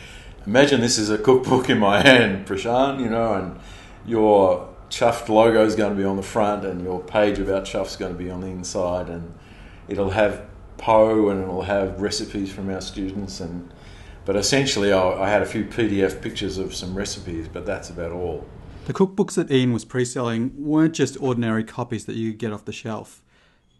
imagine 0.46 0.80
this 0.80 0.96
is 0.96 1.10
a 1.10 1.18
cookbook 1.18 1.68
in 1.68 1.80
my 1.80 2.00
hand, 2.00 2.46
Prashan, 2.46 3.00
you 3.00 3.10
know, 3.10 3.34
and 3.34 3.58
you're 4.06 4.68
Chuffed 4.88 5.28
logo 5.28 5.64
is 5.64 5.74
going 5.74 5.90
to 5.90 5.96
be 5.96 6.04
on 6.04 6.16
the 6.16 6.22
front, 6.22 6.64
and 6.64 6.80
your 6.80 7.00
page 7.00 7.40
about 7.40 7.64
Chuff's 7.64 7.96
going 7.96 8.12
to 8.12 8.18
be 8.18 8.30
on 8.30 8.42
the 8.42 8.46
inside, 8.46 9.08
and 9.08 9.34
it'll 9.88 10.10
have 10.10 10.46
Poe 10.78 11.30
and 11.30 11.42
it'll 11.42 11.62
have 11.62 12.00
recipes 12.00 12.50
from 12.52 12.70
our 12.70 12.80
students 12.80 13.40
and. 13.40 13.72
But 14.24 14.36
essentially, 14.36 14.92
I, 14.92 15.24
I 15.24 15.28
had 15.28 15.42
a 15.42 15.46
few 15.46 15.64
PDF 15.64 16.22
pictures 16.22 16.56
of 16.56 16.76
some 16.76 16.94
recipes, 16.94 17.48
but 17.52 17.66
that's 17.66 17.90
about 17.90 18.12
all. 18.12 18.46
The 18.84 18.92
cookbooks 18.92 19.34
that 19.34 19.50
Ian 19.50 19.72
was 19.72 19.84
pre 19.84 20.04
selling 20.04 20.52
weren't 20.56 20.94
just 20.94 21.20
ordinary 21.20 21.64
copies 21.64 22.04
that 22.04 22.14
you 22.14 22.30
could 22.30 22.38
get 22.38 22.52
off 22.52 22.64
the 22.64 22.72
shelf. 22.72 23.20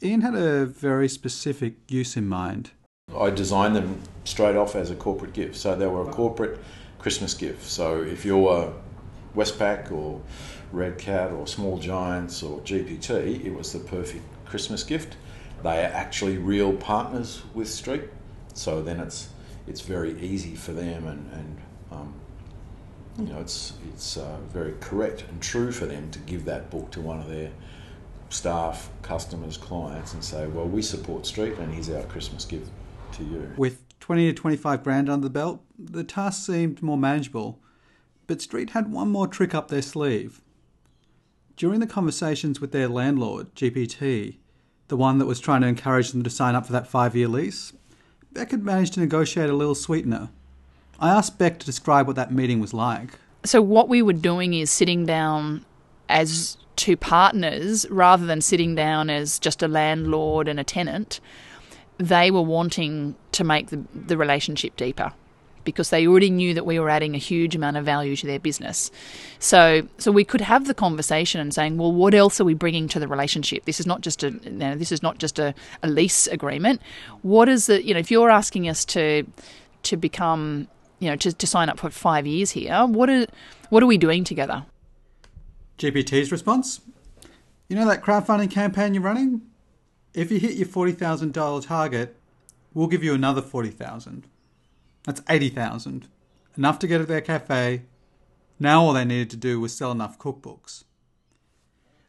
Ian 0.03 0.23
had 0.23 0.35
a 0.35 0.67
very 0.67 1.09
specific 1.09 1.75
use 1.89 2.17
in 2.17 2.29
mind. 2.29 2.73
I 3.17 3.31
designed 3.31 3.77
them 3.77 4.01
straight 4.25 4.57
off 4.57 4.75
as 4.75 4.91
a 4.91 4.97
corporate 4.97 5.33
gift. 5.33 5.57
So 5.57 5.77
they 5.77 5.87
were 5.87 6.09
a 6.09 6.13
corporate 6.13 6.59
Christmas 6.99 7.35
gift. 7.35 7.65
So 7.65 8.03
if 8.03 8.25
you're 8.25 8.73
Westpac 9.37 9.93
or 9.93 10.21
Red 10.73 10.99
Cat 10.99 11.31
or 11.31 11.47
Small 11.47 11.79
Giants 11.79 12.43
or 12.43 12.61
GPT, 12.61 13.45
it 13.45 13.55
was 13.55 13.73
the 13.73 13.79
perfect 13.79 14.25
Christmas 14.45 14.83
gift. 14.83 15.17
They 15.63 15.85
are 15.85 15.93
actually 15.93 16.39
real 16.39 16.73
partners 16.73 17.43
with 17.55 17.69
STREAT, 17.69 18.11
so 18.55 18.83
then 18.83 18.99
it's 18.99 19.29
it's 19.69 19.81
very 19.81 20.21
easy 20.21 20.57
for 20.57 20.73
them 20.73 21.07
and, 21.07 21.31
and 21.33 21.57
um, 21.93 22.15
you 23.17 23.33
know 23.33 23.39
it's 23.41 23.75
it's 23.93 24.17
uh, 24.17 24.39
very 24.53 24.75
correct 24.81 25.25
and 25.29 25.41
true 25.41 25.71
for 25.71 25.87
them 25.87 26.11
to 26.11 26.19
give 26.21 26.45
that 26.47 26.69
book 26.69 26.91
to 26.91 27.01
one 27.01 27.21
of 27.21 27.29
their 27.29 27.53
staff, 28.33 28.91
customers, 29.03 29.57
clients, 29.57 30.15
and 30.15 30.25
say, 30.25 30.47
well, 30.47 30.67
we 30.67 30.83
support 30.83 31.27
STREAT, 31.27 31.59
and 31.59 31.73
here's 31.73 31.91
our 31.91 32.03
Christmas 32.05 32.45
gift 32.45 32.71
to 33.13 33.25
you. 33.25 33.53
With 33.57 33.87
20 34.01 34.27
to 34.27 34.33
25 34.33 34.83
grand 34.83 35.09
under 35.09 35.25
the 35.25 35.31
belt, 35.31 35.63
the 35.79 36.05
task 36.05 36.47
seemed 36.47 36.83
more 36.83 36.99
manageable. 36.99 37.61
But 38.27 38.41
Street 38.41 38.71
had 38.71 38.91
one 38.91 39.11
more 39.11 39.27
trick 39.27 39.55
up 39.55 39.69
their 39.69 39.83
sleeve. 39.83 40.41
During 41.57 41.81
the 41.81 41.87
conversations 41.87 42.61
with 42.61 42.73
their 42.73 42.89
landlord, 42.89 43.55
GPT, 43.55 44.39
the 44.89 44.97
one 44.97 45.19
that 45.19 45.27
was 45.27 45.41
trying 45.41 45.61
to 45.61 45.67
encourage 45.67 46.11
them 46.11 46.23
to 46.23 46.31
sign 46.31 46.55
up 46.55 46.67
for 46.67 46.73
that 46.73 46.87
five 46.87 47.15
year 47.15 47.29
lease, 47.29 47.73
Beck 48.33 48.51
had 48.51 48.65
managed 48.65 48.95
to 48.95 49.01
negotiate 49.01 49.51
a 49.51 49.55
little 49.55 49.75
sweetener. 49.75 50.31
I 50.99 51.11
asked 51.11 51.39
Beck 51.39 51.59
to 51.59 51.67
describe 51.67 52.07
what 52.07 52.17
that 52.17 52.33
meeting 52.33 52.61
was 52.61 52.73
like. 52.73 53.11
So, 53.45 53.61
what 53.61 53.89
we 53.89 54.03
were 54.03 54.13
doing 54.13 54.55
is 54.55 54.71
sitting 54.71 55.05
down 55.05 55.65
as 56.13 56.57
two 56.77 56.97
partners 56.97 57.87
rather 57.91 58.27
than 58.27 58.41
sitting 58.41 58.75
down 58.75 59.11
as 59.11 59.39
just 59.39 59.63
a 59.63 59.69
landlord 59.69 60.49
and 60.49 60.59
a 60.59 60.65
tenant. 60.65 61.21
They 61.99 62.31
were 62.31 62.43
wanting 62.43 63.15
to 63.33 63.45
make 63.45 63.69
the, 63.69 63.83
the 63.95 64.17
relationship 64.17 64.77
deeper 64.77 65.13
because 65.65 65.91
they 65.91 66.07
already 66.07 66.31
knew 66.31 66.55
that 66.55 66.67
we 66.67 66.81
were 66.81 66.91
adding 66.91 67.15
a 67.15 67.19
huge 67.19 67.55
amount 67.55 67.77
of 67.77 67.85
value 67.85 68.17
to 68.17 68.27
their 68.27 68.41
business. 68.41 68.91
So, 69.39 69.87
so 69.99 70.11
we 70.11 70.25
could 70.25 70.41
have 70.41 70.67
the 70.67 70.75
conversation 70.75 71.41
and 71.41 71.55
saying, 71.55 71.79
well, 71.79 71.93
what 71.93 72.15
else 72.15 72.41
are 72.41 72.45
we 72.45 72.55
bringing 72.55 72.89
to 72.89 72.99
the 72.99 73.07
relationship? 73.07 73.65
This 73.65 73.79
is 73.79 73.87
not 73.87 74.01
just 74.01 74.25
a, 74.25 74.31
you 74.31 74.51
know, 74.51 74.75
this 74.75 74.91
is 74.91 75.03
not 75.03 75.19
just 75.19 75.39
a, 75.39 75.55
a 75.83 75.89
lease 75.89 76.27
agreement. 76.27 76.83
What 77.23 77.49
is 77.49 77.67
the, 77.67 77.85
you 77.85 77.95
know, 77.95 78.01
if 78.01 78.11
you're 78.11 78.31
asking 78.31 78.69
us 78.69 78.85
to, 78.87 79.25
to 79.85 79.97
become, 79.97 80.67
you 80.99 81.11
know, 81.11 81.17
to, 81.17 81.33
to 81.33 81.47
sign 81.47 81.69
up 81.69 81.79
for 81.79 81.91
five 81.91 82.27
years 82.27 82.51
here, 82.51 82.85
what 82.87 83.09
are, 83.09 83.27
what 83.71 83.83
are 83.83 83.87
we 83.87 83.99
doing 83.99 84.25
together? 84.25 84.65
GPT's 85.83 86.31
response? 86.31 86.81
You 87.69 87.75
know 87.75 87.89
that 87.89 88.05
crowdfunding 88.05 88.53
campaign 88.53 88.95
you're 88.95 89.03
running? 89.03 89.43
If 90.15 90.31
you 90.31 90.39
hit 90.39 90.55
your 90.55 90.69
$40,000 90.69 91.67
target, 91.67 92.17
we'll 92.73 92.87
give 92.87 93.03
you 93.03 93.15
another 93.15 93.43
40,000. 93.43 94.29
That's 95.05 95.23
80,000. 95.29 96.07
Enough 96.57 96.79
to 96.79 96.87
get 96.87 97.01
at 97.01 97.09
their 97.09 97.21
cafe. 97.21 97.83
Now 98.61 98.85
all 98.85 98.93
they 98.93 99.05
needed 99.05 99.31
to 99.31 99.37
do 99.37 99.59
was 99.59 99.75
sell 99.75 99.91
enough 99.91 100.21
cookbooks. 100.21 100.85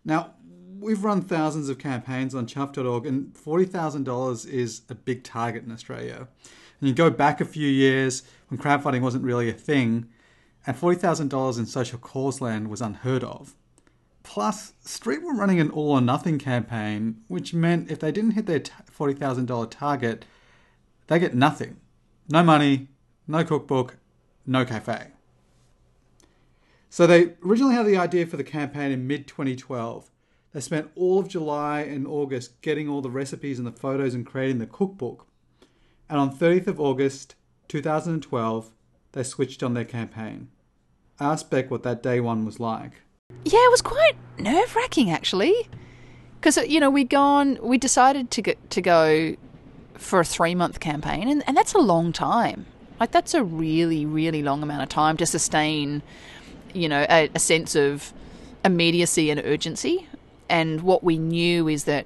Now, 0.06 0.36
we've 0.80 1.04
run 1.04 1.22
thousands 1.22 1.68
of 1.68 1.80
campaigns 1.80 2.36
on 2.36 2.46
chuffed.org 2.46 3.08
and 3.08 3.34
$40,000 3.34 4.48
is 4.48 4.82
a 4.88 4.94
big 4.94 5.24
target 5.24 5.64
in 5.64 5.72
Australia. 5.72 6.28
And 6.80 6.90
you 6.90 6.94
go 6.94 7.10
back 7.10 7.42
a 7.42 7.46
few 7.46 7.68
years 7.68 8.22
when 8.50 8.60
crowdfunding 8.60 9.02
wasn't 9.02 9.24
really 9.24 9.50
a 9.50 9.54
thing, 9.54 10.10
and 10.68 10.78
$40,000 10.78 11.58
in 11.58 11.66
social 11.66 11.98
cause 11.98 12.40
land 12.40 12.70
was 12.70 12.82
unheard 12.82 13.24
of. 13.24 13.56
Plus, 14.24 14.74
STREAT 14.82 15.22
were 15.22 15.36
running 15.36 15.60
an 15.60 15.70
all 15.70 15.92
or 15.92 16.02
nothing 16.02 16.40
campaign, 16.40 17.22
which 17.28 17.54
meant 17.54 17.92
if 17.92 18.00
they 18.00 18.12
didn't 18.12 18.32
hit 18.32 18.46
their 18.46 18.62
$40,000 18.62 19.70
target, 19.70 20.26
they 21.08 21.20
get 21.20 21.36
nothing. 21.36 21.78
No 22.30 22.42
money, 22.42 22.88
no 23.28 23.44
cookbook, 23.44 23.98
no 24.46 24.66
cafe. 24.66 25.08
So 26.90 27.06
they 27.06 27.34
originally 27.44 27.76
had 27.76 27.86
the 27.86 27.98
idea 27.98 28.26
for 28.26 28.38
the 28.38 28.44
campaign 28.44 28.92
in 28.92 29.08
mid 29.08 29.28
2012. 29.28 30.10
They 30.54 30.62
spent 30.62 30.92
all 30.96 31.20
of 31.20 31.28
July 31.28 31.82
and 31.82 32.08
August 32.08 32.62
getting 32.62 32.88
all 32.88 33.02
the 33.02 33.10
recipes 33.10 33.58
and 33.58 33.68
the 33.68 33.72
photos 33.72 34.14
and 34.14 34.26
creating 34.26 34.60
the 34.60 34.68
cookbook. 34.68 35.28
And 36.10 36.20
on 36.20 36.36
30th 36.36 36.68
of 36.68 36.80
August 36.80 37.36
2012, 37.68 38.72
they 39.14 39.24
switched 39.24 39.64
on 39.64 39.74
their 39.74 39.86
campaign. 39.86 40.50
I 41.20 41.34
asked 41.34 41.50
Beck 41.50 41.72
what 41.72 41.84
that 41.84 42.04
day 42.04 42.20
one 42.20 42.46
was 42.46 42.60
like. 42.60 43.03
Yeah, 43.46 43.60
it 43.60 43.72
was 43.72 43.82
quite 43.82 44.14
nerve 44.38 44.76
wracking 44.76 45.12
actually, 45.12 45.70
because 46.40 46.58
you 46.58 46.80
know 46.80 46.90
we'd 46.90 47.10
gone, 47.10 47.60
we 47.62 47.78
decided 47.78 48.32
to 48.32 48.42
go, 48.42 48.54
to 48.70 48.82
go 48.82 49.36
for 49.96 50.22
a 50.22 50.26
three 50.26 50.56
month 50.56 50.80
campaign, 50.80 51.28
and, 51.28 51.44
and 51.46 51.58
that's 51.58 51.74
a 51.74 51.80
long 51.80 52.14
time. 52.14 52.66
Like 53.00 53.12
that's 53.12 53.34
a 53.34 53.44
really 53.44 54.06
really 54.06 54.44
long 54.44 54.64
amount 54.64 54.84
of 54.84 54.90
time 54.90 55.18
to 55.18 55.26
sustain, 55.26 56.02
you 56.74 56.88
know, 56.88 57.06
a, 57.10 57.30
a 57.36 57.40
sense 57.40 57.76
of 57.76 58.14
immediacy 58.64 59.30
and 59.30 59.42
urgency. 59.44 60.08
And 60.50 60.82
what 60.82 61.04
we 61.04 61.18
knew 61.18 61.68
is 61.68 61.84
that 61.84 62.06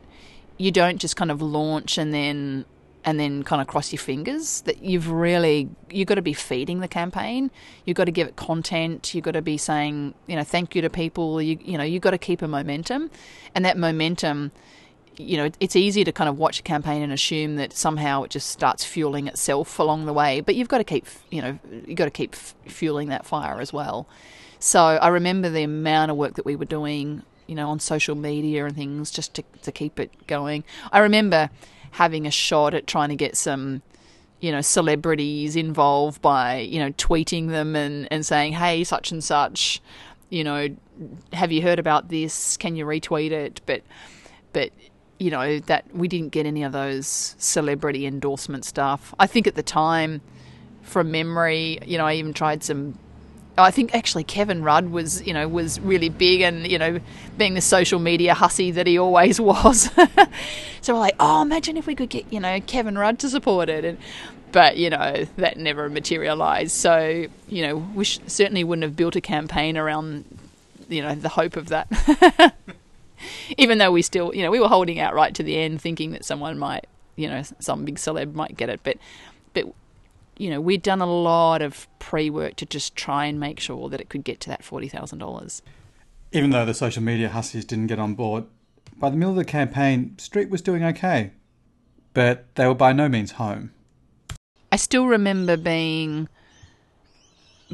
you 0.57 0.71
don't 0.71 0.97
just 0.97 1.15
kind 1.15 1.29
of 1.29 1.41
launch 1.41 1.97
and 1.97 2.13
then 2.13 2.65
and 3.07 3.17
then 3.17 3.41
kind 3.41 3.61
of 3.61 3.67
cross 3.69 3.93
your 3.93 4.01
fingers 4.01 4.59
that 4.61 4.83
you've 4.83 5.09
really 5.09 5.69
you've 5.89 6.09
got 6.09 6.15
to 6.15 6.21
be 6.21 6.33
feeding 6.33 6.81
the 6.81 6.89
campaign. 6.89 7.49
You've 7.85 7.95
got 7.95 8.03
to 8.03 8.11
give 8.11 8.27
it 8.27 8.35
content. 8.35 9.15
You've 9.15 9.23
got 9.23 9.31
to 9.31 9.41
be 9.41 9.57
saying 9.57 10.13
you 10.27 10.35
know 10.35 10.43
thank 10.43 10.75
you 10.75 10.81
to 10.81 10.89
people. 10.89 11.41
You 11.41 11.57
you 11.61 11.77
know 11.77 11.85
you've 11.85 12.01
got 12.01 12.11
to 12.11 12.17
keep 12.17 12.41
a 12.41 12.49
momentum. 12.49 13.09
And 13.55 13.63
that 13.63 13.77
momentum 13.77 14.51
you 15.15 15.37
know 15.37 15.49
it's 15.61 15.77
easy 15.77 16.03
to 16.03 16.11
kind 16.11 16.29
of 16.29 16.37
watch 16.37 16.59
a 16.59 16.63
campaign 16.63 17.01
and 17.01 17.13
assume 17.13 17.55
that 17.55 17.71
somehow 17.71 18.23
it 18.23 18.29
just 18.29 18.49
starts 18.49 18.83
fueling 18.83 19.25
itself 19.25 19.79
along 19.79 20.05
the 20.05 20.13
way 20.13 20.41
but 20.41 20.53
you've 20.53 20.67
got 20.67 20.77
to 20.77 20.83
keep 20.83 21.07
you 21.31 21.41
know 21.41 21.57
you've 21.87 21.97
got 21.97 22.05
to 22.05 22.11
keep 22.11 22.35
fueling 22.35 23.07
that 23.07 23.25
fire 23.25 23.61
as 23.61 23.71
well. 23.71 24.05
So 24.59 24.81
i 24.81 25.07
remember 25.07 25.49
the 25.49 25.63
amount 25.63 26.11
of 26.11 26.17
work 26.17 26.33
that 26.33 26.45
we 26.45 26.57
were 26.57 26.65
doing 26.65 27.23
you 27.47 27.55
know 27.55 27.69
on 27.69 27.79
social 27.79 28.15
media 28.15 28.65
and 28.65 28.75
things 28.75 29.11
just 29.11 29.33
to, 29.35 29.43
to 29.61 29.71
keep 29.71 29.97
it 29.97 30.27
going. 30.27 30.65
I 30.91 30.99
remember 30.99 31.49
having 31.91 32.27
a 32.27 32.31
shot 32.31 32.73
at 32.73 32.87
trying 32.87 33.09
to 33.09 33.15
get 33.15 33.35
some 33.37 33.81
you 34.39 34.51
know 34.51 34.61
celebrities 34.61 35.55
involved 35.55 36.21
by 36.21 36.59
you 36.59 36.79
know 36.79 36.91
tweeting 36.93 37.49
them 37.49 37.75
and 37.75 38.07
and 38.11 38.25
saying 38.25 38.53
hey 38.53 38.83
such 38.83 39.11
and 39.11 39.23
such 39.23 39.81
you 40.29 40.43
know 40.43 40.67
have 41.33 41.51
you 41.51 41.61
heard 41.61 41.79
about 41.79 42.09
this? 42.09 42.57
Can 42.57 42.75
you 42.75 42.85
retweet 42.85 43.31
it? 43.31 43.61
But 43.65 43.83
but 44.53 44.71
you 45.19 45.31
know 45.31 45.59
that 45.59 45.85
we 45.93 46.07
didn't 46.07 46.29
get 46.29 46.45
any 46.45 46.63
of 46.63 46.71
those 46.71 47.35
celebrity 47.37 48.05
endorsement 48.05 48.65
stuff. 48.65 49.13
I 49.19 49.27
think 49.27 49.47
at 49.47 49.55
the 49.55 49.63
time 49.63 50.21
from 50.87 51.11
memory 51.11 51.77
you 51.85 51.97
know 51.97 52.05
i 52.05 52.13
even 52.13 52.33
tried 52.33 52.63
some 52.63 52.97
I 53.57 53.71
think 53.71 53.95
actually 53.95 54.23
Kevin 54.23 54.63
Rudd 54.63 54.91
was, 54.91 55.25
you 55.25 55.33
know, 55.33 55.47
was 55.47 55.79
really 55.79 56.09
big 56.09 56.41
and, 56.41 56.67
you 56.67 56.77
know, 56.77 56.99
being 57.37 57.55
the 57.55 57.61
social 57.61 57.99
media 57.99 58.33
hussy 58.33 58.71
that 58.71 58.85
he 58.85 58.97
always 58.97 59.41
was. 59.41 59.89
so 60.81 60.93
we're 60.93 60.99
like, 60.99 61.15
oh, 61.19 61.41
imagine 61.41 61.75
if 61.77 61.87
we 61.87 61.95
could 61.95 62.09
get, 62.09 62.31
you 62.31 62.39
know, 62.39 62.59
Kevin 62.61 62.97
Rudd 62.97 63.19
to 63.19 63.29
support 63.29 63.69
it. 63.69 63.83
And, 63.83 63.97
but, 64.51 64.77
you 64.77 64.89
know, 64.89 65.25
that 65.37 65.57
never 65.57 65.89
materialised. 65.89 66.71
So, 66.71 67.25
you 67.47 67.67
know, 67.67 67.77
we 67.77 68.05
sh- 68.05 68.19
certainly 68.27 68.63
wouldn't 68.63 68.83
have 68.83 68.95
built 68.95 69.15
a 69.15 69.21
campaign 69.21 69.77
around, 69.77 70.25
you 70.87 71.01
know, 71.01 71.15
the 71.15 71.29
hope 71.29 71.57
of 71.57 71.69
that. 71.69 72.53
Even 73.57 73.79
though 73.79 73.91
we 73.91 74.03
still, 74.03 74.33
you 74.35 74.43
know, 74.43 74.51
we 74.51 74.59
were 74.59 74.67
holding 74.67 74.99
out 74.99 75.15
right 75.15 75.33
to 75.33 75.41
the 75.41 75.57
end 75.57 75.81
thinking 75.81 76.11
that 76.11 76.23
someone 76.23 76.59
might, 76.59 76.85
you 77.15 77.27
know, 77.27 77.41
some 77.59 77.85
big 77.85 77.95
celeb 77.95 78.35
might 78.35 78.55
get 78.55 78.69
it. 78.69 78.81
But, 78.83 78.97
but 79.53 79.65
you 80.39 80.49
know, 80.49 80.61
we'd 80.61 80.81
done 80.81 81.01
a 81.01 81.05
lot 81.05 81.61
of 81.61 81.87
pre 81.99 82.29
work 82.29 82.55
to 82.57 82.65
just 82.65 82.95
try 82.95 83.25
and 83.25 83.39
make 83.39 83.59
sure 83.59 83.89
that 83.89 84.01
it 84.01 84.09
could 84.09 84.23
get 84.23 84.39
to 84.41 84.49
that 84.49 84.61
$40,000. 84.61 85.61
Even 86.31 86.49
though 86.49 86.65
the 86.65 86.73
social 86.73 87.03
media 87.03 87.29
hussies 87.29 87.65
didn't 87.65 87.87
get 87.87 87.99
on 87.99 88.13
board, 88.13 88.45
by 88.97 89.09
the 89.09 89.15
middle 89.15 89.31
of 89.31 89.37
the 89.37 89.45
campaign, 89.45 90.15
STREAT 90.17 90.49
was 90.49 90.61
doing 90.61 90.83
okay. 90.83 91.31
But 92.13 92.45
they 92.55 92.65
were 92.67 92.73
by 92.73 92.93
no 92.93 93.07
means 93.07 93.33
home. 93.33 93.71
I 94.71 94.75
still 94.75 95.07
remember 95.07 95.55
being 95.55 96.27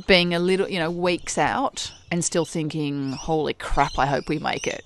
being 0.07 0.33
a 0.33 0.39
little, 0.39 0.67
you 0.67 0.79
know, 0.79 0.89
weeks 0.91 1.37
out 1.37 1.91
and 2.11 2.25
still 2.25 2.45
thinking, 2.45 3.11
holy 3.11 3.53
crap, 3.53 3.97
I 3.97 4.07
hope 4.07 4.27
we 4.27 4.39
make 4.39 4.65
it. 4.65 4.83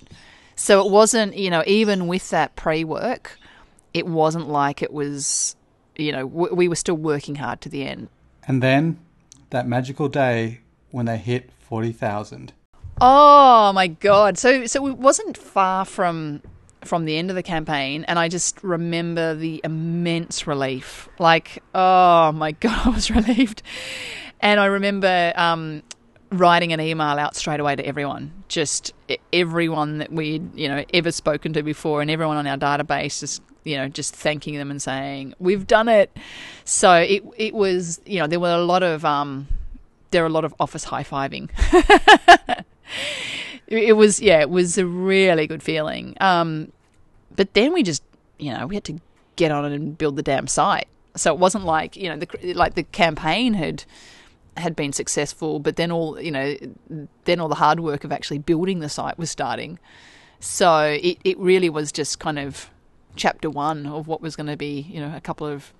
So 0.54 0.84
it 0.84 0.90
wasn't, 0.90 1.36
you 1.36 1.50
know, 1.50 1.62
even 1.66 2.06
with 2.08 2.30
that 2.30 2.56
pre 2.56 2.84
work, 2.84 3.38
it 3.94 4.06
wasn't 4.06 4.48
like 4.48 4.82
it 4.82 4.92
was 4.92 5.56
you 5.98 6.12
know, 6.12 6.24
we 6.26 6.68
were 6.68 6.76
still 6.76 6.96
working 6.96 7.34
hard 7.34 7.60
to 7.62 7.68
the 7.68 7.86
end. 7.86 8.08
And 8.46 8.62
then 8.62 8.98
that 9.50 9.68
magical 9.68 10.08
day 10.08 10.60
when 10.90 11.06
they 11.06 11.18
hit 11.18 11.50
40,000. 11.58 12.52
Oh 13.00 13.72
my 13.74 13.86
god! 13.86 14.38
So 14.38 14.66
so 14.66 14.86
it 14.86 14.98
wasn't 14.98 15.36
far 15.36 15.84
from 15.84 16.42
from 16.84 17.04
the 17.04 17.16
end 17.16 17.30
of 17.30 17.36
the 17.36 17.42
campaign, 17.42 18.04
and 18.08 18.18
I 18.18 18.28
just 18.28 18.62
remember 18.64 19.34
the 19.34 19.60
immense 19.62 20.46
relief. 20.46 21.08
Like, 21.18 21.62
oh 21.74 22.32
my 22.32 22.52
god, 22.60 22.86
I 22.86 22.90
was 22.90 23.10
relieved. 23.10 23.62
And 24.40 24.60
I 24.60 24.66
remember 24.66 25.32
um, 25.36 25.82
writing 26.30 26.72
an 26.72 26.80
email 26.80 27.06
out 27.06 27.36
straight 27.36 27.60
away 27.60 27.76
to 27.76 27.84
everyone, 27.84 28.44
just 28.48 28.92
everyone 29.32 29.98
that 29.98 30.12
we'd 30.12 30.56
you 30.56 30.68
know 30.68 30.84
ever 30.92 31.12
spoken 31.12 31.52
to 31.52 31.62
before, 31.62 32.02
and 32.02 32.10
everyone 32.10 32.36
on 32.36 32.48
our 32.48 32.56
database, 32.56 33.20
just 33.20 33.42
you 33.68 33.76
know, 33.76 33.88
just 33.88 34.16
thanking 34.16 34.56
them 34.56 34.70
and 34.70 34.80
saying 34.80 35.34
we've 35.38 35.66
done 35.66 35.88
it. 35.88 36.16
So 36.64 36.94
it 36.94 37.22
it 37.36 37.54
was 37.54 38.00
you 38.06 38.18
know 38.18 38.26
there 38.26 38.40
were 38.40 38.54
a 38.54 38.64
lot 38.64 38.82
of 38.82 39.04
um, 39.04 39.48
there 40.10 40.22
were 40.22 40.28
a 40.28 40.32
lot 40.32 40.44
of 40.44 40.54
office 40.58 40.84
high 40.84 41.04
fiving. 41.04 41.50
it 43.66 43.96
was 43.96 44.20
yeah, 44.20 44.40
it 44.40 44.50
was 44.50 44.78
a 44.78 44.86
really 44.86 45.46
good 45.46 45.62
feeling. 45.62 46.16
Um, 46.20 46.72
but 47.34 47.54
then 47.54 47.72
we 47.72 47.82
just 47.82 48.02
you 48.38 48.52
know 48.52 48.66
we 48.66 48.74
had 48.76 48.84
to 48.84 49.00
get 49.36 49.52
on 49.52 49.64
it 49.64 49.72
and 49.72 49.96
build 49.96 50.16
the 50.16 50.22
damn 50.22 50.46
site. 50.46 50.88
So 51.14 51.32
it 51.32 51.38
wasn't 51.38 51.64
like 51.64 51.96
you 51.96 52.08
know 52.08 52.16
the 52.16 52.54
like 52.54 52.74
the 52.74 52.84
campaign 52.84 53.54
had 53.54 53.84
had 54.56 54.74
been 54.74 54.92
successful, 54.92 55.58
but 55.58 55.76
then 55.76 55.92
all 55.92 56.20
you 56.20 56.30
know, 56.30 56.56
then 57.24 57.40
all 57.40 57.48
the 57.48 57.56
hard 57.56 57.80
work 57.80 58.04
of 58.04 58.12
actually 58.12 58.38
building 58.38 58.80
the 58.80 58.88
site 58.88 59.18
was 59.18 59.30
starting. 59.30 59.78
So 60.40 60.98
it, 61.02 61.18
it 61.24 61.38
really 61.38 61.68
was 61.68 61.90
just 61.90 62.18
kind 62.18 62.38
of 62.38 62.70
chapter 63.18 63.50
one 63.50 63.86
of 63.86 64.06
what 64.06 64.22
was 64.22 64.36
going 64.36 64.46
to 64.46 64.56
be, 64.56 64.80
you 64.80 65.00
know, 65.00 65.14
a 65.14 65.20
couple 65.20 65.46
of 65.46 65.74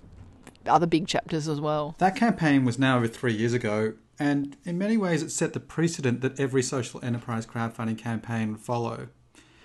other 0.67 0.85
big 0.85 1.07
chapters 1.07 1.47
as 1.47 1.59
well. 1.59 1.95
That 1.97 2.15
campaign 2.15 2.65
was 2.65 2.77
now 2.77 2.97
over 2.97 3.07
three 3.07 3.33
years 3.33 3.53
ago, 3.53 3.93
and 4.19 4.55
in 4.65 4.77
many 4.77 4.97
ways 4.97 5.23
it 5.23 5.31
set 5.31 5.53
the 5.53 5.59
precedent 5.59 6.21
that 6.21 6.39
every 6.39 6.61
social 6.61 7.03
enterprise 7.03 7.45
crowdfunding 7.45 7.97
campaign 7.97 8.51
would 8.51 8.61
follow. 8.61 9.07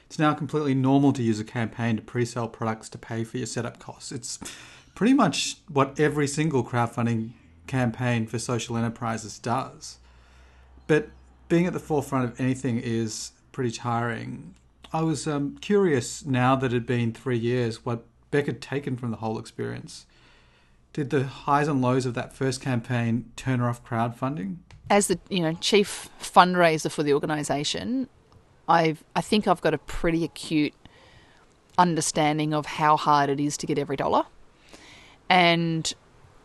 It's 0.07 0.19
now 0.19 0.33
completely 0.33 0.75
normal 0.75 1.13
to 1.15 1.23
use 1.23 1.41
a 1.41 1.45
campaign 1.45 1.97
to 1.97 2.03
pre 2.03 2.25
sell 2.25 2.49
products 2.49 2.89
to 2.91 2.99
pay 2.99 3.25
for 3.25 3.37
your 3.39 3.47
setup 3.47 3.79
costs. 3.79 4.13
It's 4.13 4.39
pretty 4.95 5.13
much 5.13 5.57
what 5.69 5.99
every 5.99 6.29
single 6.29 6.65
crowdfunding 6.65 7.33
campaign 7.67 8.27
for 8.27 8.39
social 8.39 8.77
enterprises 8.77 9.39
does. 9.39 9.99
But 10.87 11.09
being 11.49 11.67
at 11.67 11.73
the 11.73 11.81
forefront 11.81 12.31
of 12.31 12.41
anything 12.41 12.79
is 12.79 13.33
pretty 13.51 13.71
tiring. 13.71 14.55
I 14.95 15.03
was 15.03 15.27
um, 15.27 15.59
curious 15.61 16.25
now 16.25 16.55
that 16.55 16.67
it 16.67 16.73
had 16.73 16.87
been 16.87 17.13
three 17.13 17.37
years 17.37 17.85
what 17.85 18.05
Beck 18.31 18.47
had 18.47 18.63
taken 18.63 18.97
from 18.97 19.11
the 19.11 19.17
whole 19.17 19.41
experience. 19.41 20.07
Did 20.93 21.11
the 21.11 21.25
highs 21.25 21.67
and 21.67 21.83
lows 21.83 22.07
of 22.07 22.15
that 22.15 22.33
first 22.33 22.61
campaign 22.61 23.33
turn 23.35 23.59
her 23.59 23.69
off 23.69 23.85
crowdfunding? 23.85 24.59
As 24.89 25.09
the 25.09 25.19
you 25.29 25.41
know 25.41 25.55
chief 25.55 26.09
fundraiser 26.21 26.93
for 26.93 27.03
the 27.03 27.13
organisation, 27.13 28.09
I've 28.69 29.03
I 29.17 29.21
think 29.21 29.49
I've 29.49 29.61
got 29.61 29.75
a 29.75 29.79
pretty 29.79 30.23
acute 30.23 30.75
understanding 31.77 32.55
of 32.55 32.65
how 32.65 32.97
hard 32.97 33.31
it 33.31 33.41
is 33.41 33.57
to 33.57 33.67
get 33.67 33.81
every 33.81 33.97
dollar, 33.97 34.27
and 35.29 35.93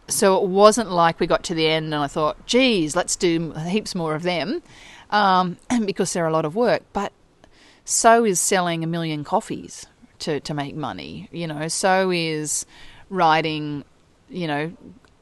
so 0.08 0.44
it 0.44 0.50
wasn't 0.50 0.90
like 0.90 1.20
we 1.20 1.28
got 1.28 1.44
to 1.44 1.54
the 1.54 1.68
end 1.68 1.94
and 1.94 1.96
I 2.04 2.08
thought, 2.08 2.48
geez, 2.48 2.96
let's 2.96 3.16
do 3.16 3.52
heaps 3.52 3.94
more 3.94 4.16
of 4.16 4.24
them, 4.24 4.64
um, 5.12 5.58
because 5.86 6.14
they're 6.14 6.26
a 6.26 6.34
lot 6.34 6.46
of 6.46 6.56
work. 6.56 6.82
But 6.94 7.14
so 7.90 8.24
is 8.24 8.40
selling 8.40 8.84
a 8.84 8.88
million 8.88 9.24
coffees 9.24 9.88
to, 10.20 10.40
to 10.42 10.54
make 10.54 10.76
money. 10.76 11.28
You 11.32 11.48
know, 11.48 11.68
so 11.68 12.12
is 12.12 12.66
writing, 13.10 13.84
you 14.30 14.48
know, 14.48 14.72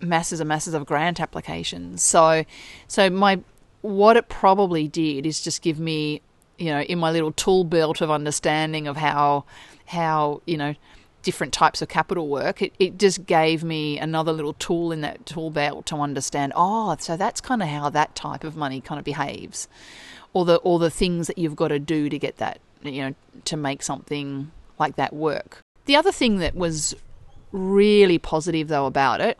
masses 0.01 0.39
and 0.41 0.49
masses 0.49 0.73
of 0.73 0.85
grant 0.85 1.21
applications. 1.21 2.03
So, 2.03 2.43
so 2.87 3.09
my 3.09 3.39
what 3.81 4.17
it 4.17 4.27
probably 4.27 4.87
did 4.87 5.25
is 5.25 5.41
just 5.41 5.61
give 5.61 5.79
me, 5.79 6.21
you 6.57 6.71
know, 6.71 6.81
in 6.81 6.99
my 6.99 7.11
little 7.11 7.31
tool 7.31 7.63
belt 7.63 8.01
of 8.01 8.11
understanding 8.11 8.87
of 8.87 8.97
how 8.97 9.45
how 9.85 10.41
you 10.45 10.57
know 10.57 10.75
different 11.23 11.53
types 11.53 11.81
of 11.81 11.89
capital 11.89 12.27
work, 12.27 12.61
it, 12.61 12.73
it 12.79 12.97
just 12.97 13.25
gave 13.25 13.63
me 13.63 13.97
another 13.97 14.31
little 14.31 14.53
tool 14.53 14.91
in 14.91 15.01
that 15.01 15.25
tool 15.25 15.49
belt 15.49 15.85
to 15.85 15.95
understand, 15.97 16.53
oh, 16.55 16.95
so 16.99 17.17
that's 17.17 17.41
kind 17.41 17.61
of 17.61 17.67
how 17.67 17.89
that 17.89 18.15
type 18.15 18.45
of 18.45 18.55
money 18.55 18.79
kind 18.79 18.97
of 18.97 19.03
behaves. 19.03 19.67
Or 20.33 20.45
the 20.45 20.55
or 20.57 20.77
the 20.79 20.91
things 20.91 21.27
that 21.27 21.37
you've 21.37 21.55
got 21.55 21.69
to 21.69 21.79
do 21.79 22.09
to 22.09 22.19
get 22.19 22.37
that, 22.37 22.59
you 22.83 23.01
know, 23.01 23.15
to 23.45 23.57
make 23.57 23.81
something 23.81 24.51
like 24.77 24.95
that 24.95 25.13
work. 25.13 25.59
The 25.85 25.95
other 25.95 26.11
thing 26.11 26.37
that 26.37 26.55
was 26.55 26.95
really 27.51 28.19
positive 28.19 28.67
though 28.67 28.85
about 28.85 29.21
it 29.21 29.39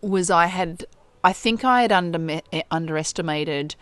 was 0.00 0.30
I 0.30 0.46
had 0.46 0.84
I 1.24 1.32
think 1.32 1.64
I 1.64 1.82
had 1.82 1.92
under, 1.92 2.40
underestimated 2.70 3.74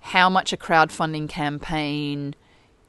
how 0.00 0.28
much 0.28 0.52
a 0.52 0.56
crowdfunding 0.56 1.28
campaign 1.28 2.34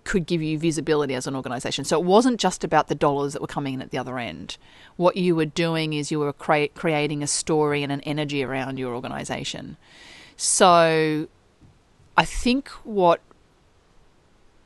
could 0.03 0.25
give 0.25 0.41
you 0.41 0.57
visibility 0.57 1.13
as 1.13 1.27
an 1.27 1.35
organization. 1.35 1.85
So 1.85 1.99
it 1.99 2.05
wasn't 2.05 2.39
just 2.39 2.63
about 2.63 2.87
the 2.87 2.95
dollars 2.95 3.33
that 3.33 3.41
were 3.41 3.47
coming 3.47 3.75
in 3.75 3.81
at 3.81 3.91
the 3.91 3.97
other 3.97 4.17
end. 4.17 4.57
What 4.95 5.17
you 5.17 5.35
were 5.35 5.45
doing 5.45 5.93
is 5.93 6.11
you 6.11 6.19
were 6.19 6.33
cre- 6.33 6.73
creating 6.73 7.21
a 7.21 7.27
story 7.27 7.83
and 7.83 7.91
an 7.91 8.01
energy 8.01 8.43
around 8.43 8.79
your 8.79 8.95
organization. 8.95 9.77
So 10.35 11.27
I 12.19 12.25
think 12.25 12.67
what 12.83 13.21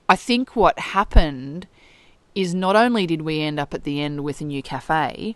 I 0.10 0.16
think 0.16 0.56
what 0.56 0.78
happened 0.80 1.68
is 2.34 2.56
not 2.56 2.76
only 2.76 3.06
did 3.06 3.22
we 3.22 3.42
end 3.42 3.60
up 3.60 3.76
at 3.76 3.84
the 3.84 4.02
end 4.02 4.24
with 4.24 4.42
a 4.42 4.44
new 4.44 4.64
cafe, 4.64 5.36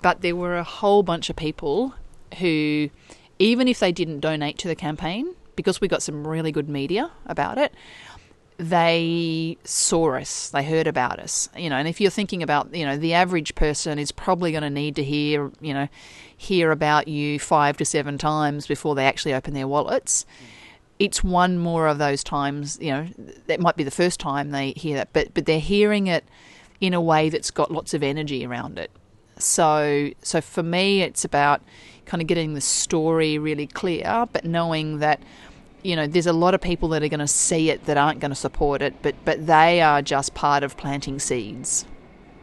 but 0.00 0.20
there 0.20 0.36
were 0.36 0.56
a 0.56 0.62
whole 0.62 1.02
bunch 1.02 1.28
of 1.28 1.34
people 1.34 1.94
who 2.38 2.88
even 3.40 3.66
if 3.66 3.80
they 3.80 3.90
didn't 3.90 4.20
donate 4.20 4.58
to 4.58 4.68
the 4.68 4.76
campaign 4.76 5.34
because 5.56 5.80
we 5.80 5.88
got 5.88 6.04
some 6.04 6.24
really 6.24 6.52
good 6.52 6.68
media 6.68 7.10
about 7.26 7.58
it, 7.58 7.74
they 8.56 9.58
saw 9.64 10.14
us, 10.14 10.50
they 10.50 10.62
heard 10.62 10.86
about 10.86 11.18
us, 11.18 11.48
you 11.56 11.68
know. 11.68 11.76
And 11.76 11.88
if 11.88 12.00
you're 12.00 12.12
thinking 12.12 12.44
about, 12.44 12.72
you 12.72 12.84
know, 12.84 12.96
the 12.96 13.12
average 13.12 13.56
person 13.56 13.98
is 13.98 14.12
probably 14.12 14.52
going 14.52 14.62
to 14.62 14.70
need 14.70 14.94
to 14.94 15.02
hear, 15.02 15.50
you 15.60 15.74
know, 15.74 15.88
hear 16.36 16.70
about 16.70 17.08
you 17.08 17.40
five 17.40 17.76
to 17.78 17.84
seven 17.84 18.18
times 18.18 18.68
before 18.68 18.94
they 18.94 19.04
actually 19.04 19.34
open 19.34 19.52
their 19.52 19.66
wallets. 19.66 20.24
It's 20.98 21.24
one 21.24 21.58
more 21.58 21.88
of 21.88 21.98
those 21.98 22.22
times, 22.22 22.78
you 22.80 22.90
know, 22.90 23.08
that 23.46 23.60
might 23.60 23.76
be 23.76 23.84
the 23.84 23.90
first 23.90 24.20
time 24.20 24.50
they 24.50 24.72
hear 24.72 24.96
that, 24.96 25.12
but 25.12 25.34
but 25.34 25.46
they're 25.46 25.58
hearing 25.58 26.06
it 26.06 26.24
in 26.80 26.94
a 26.94 27.00
way 27.00 27.30
that's 27.30 27.50
got 27.50 27.70
lots 27.70 27.94
of 27.94 28.02
energy 28.02 28.46
around 28.46 28.78
it. 28.78 28.90
So 29.38 30.10
so 30.22 30.40
for 30.40 30.62
me, 30.62 31.02
it's 31.02 31.24
about 31.24 31.62
kind 32.06 32.20
of 32.20 32.28
getting 32.28 32.54
the 32.54 32.60
story 32.60 33.38
really 33.38 33.66
clear, 33.66 34.26
but 34.32 34.44
knowing 34.44 34.98
that 34.98 35.20
you 35.84 35.94
know, 35.94 36.06
there's 36.06 36.26
a 36.26 36.32
lot 36.32 36.54
of 36.54 36.62
people 36.62 36.88
that 36.88 37.02
are 37.02 37.08
going 37.08 37.20
to 37.20 37.28
see 37.28 37.68
it 37.68 37.84
that 37.84 37.98
aren't 37.98 38.18
going 38.18 38.30
to 38.30 38.36
support 38.36 38.80
it, 38.80 38.94
but 39.02 39.14
but 39.24 39.46
they 39.46 39.82
are 39.82 40.00
just 40.00 40.34
part 40.34 40.62
of 40.64 40.76
planting 40.76 41.18
seeds. 41.18 41.84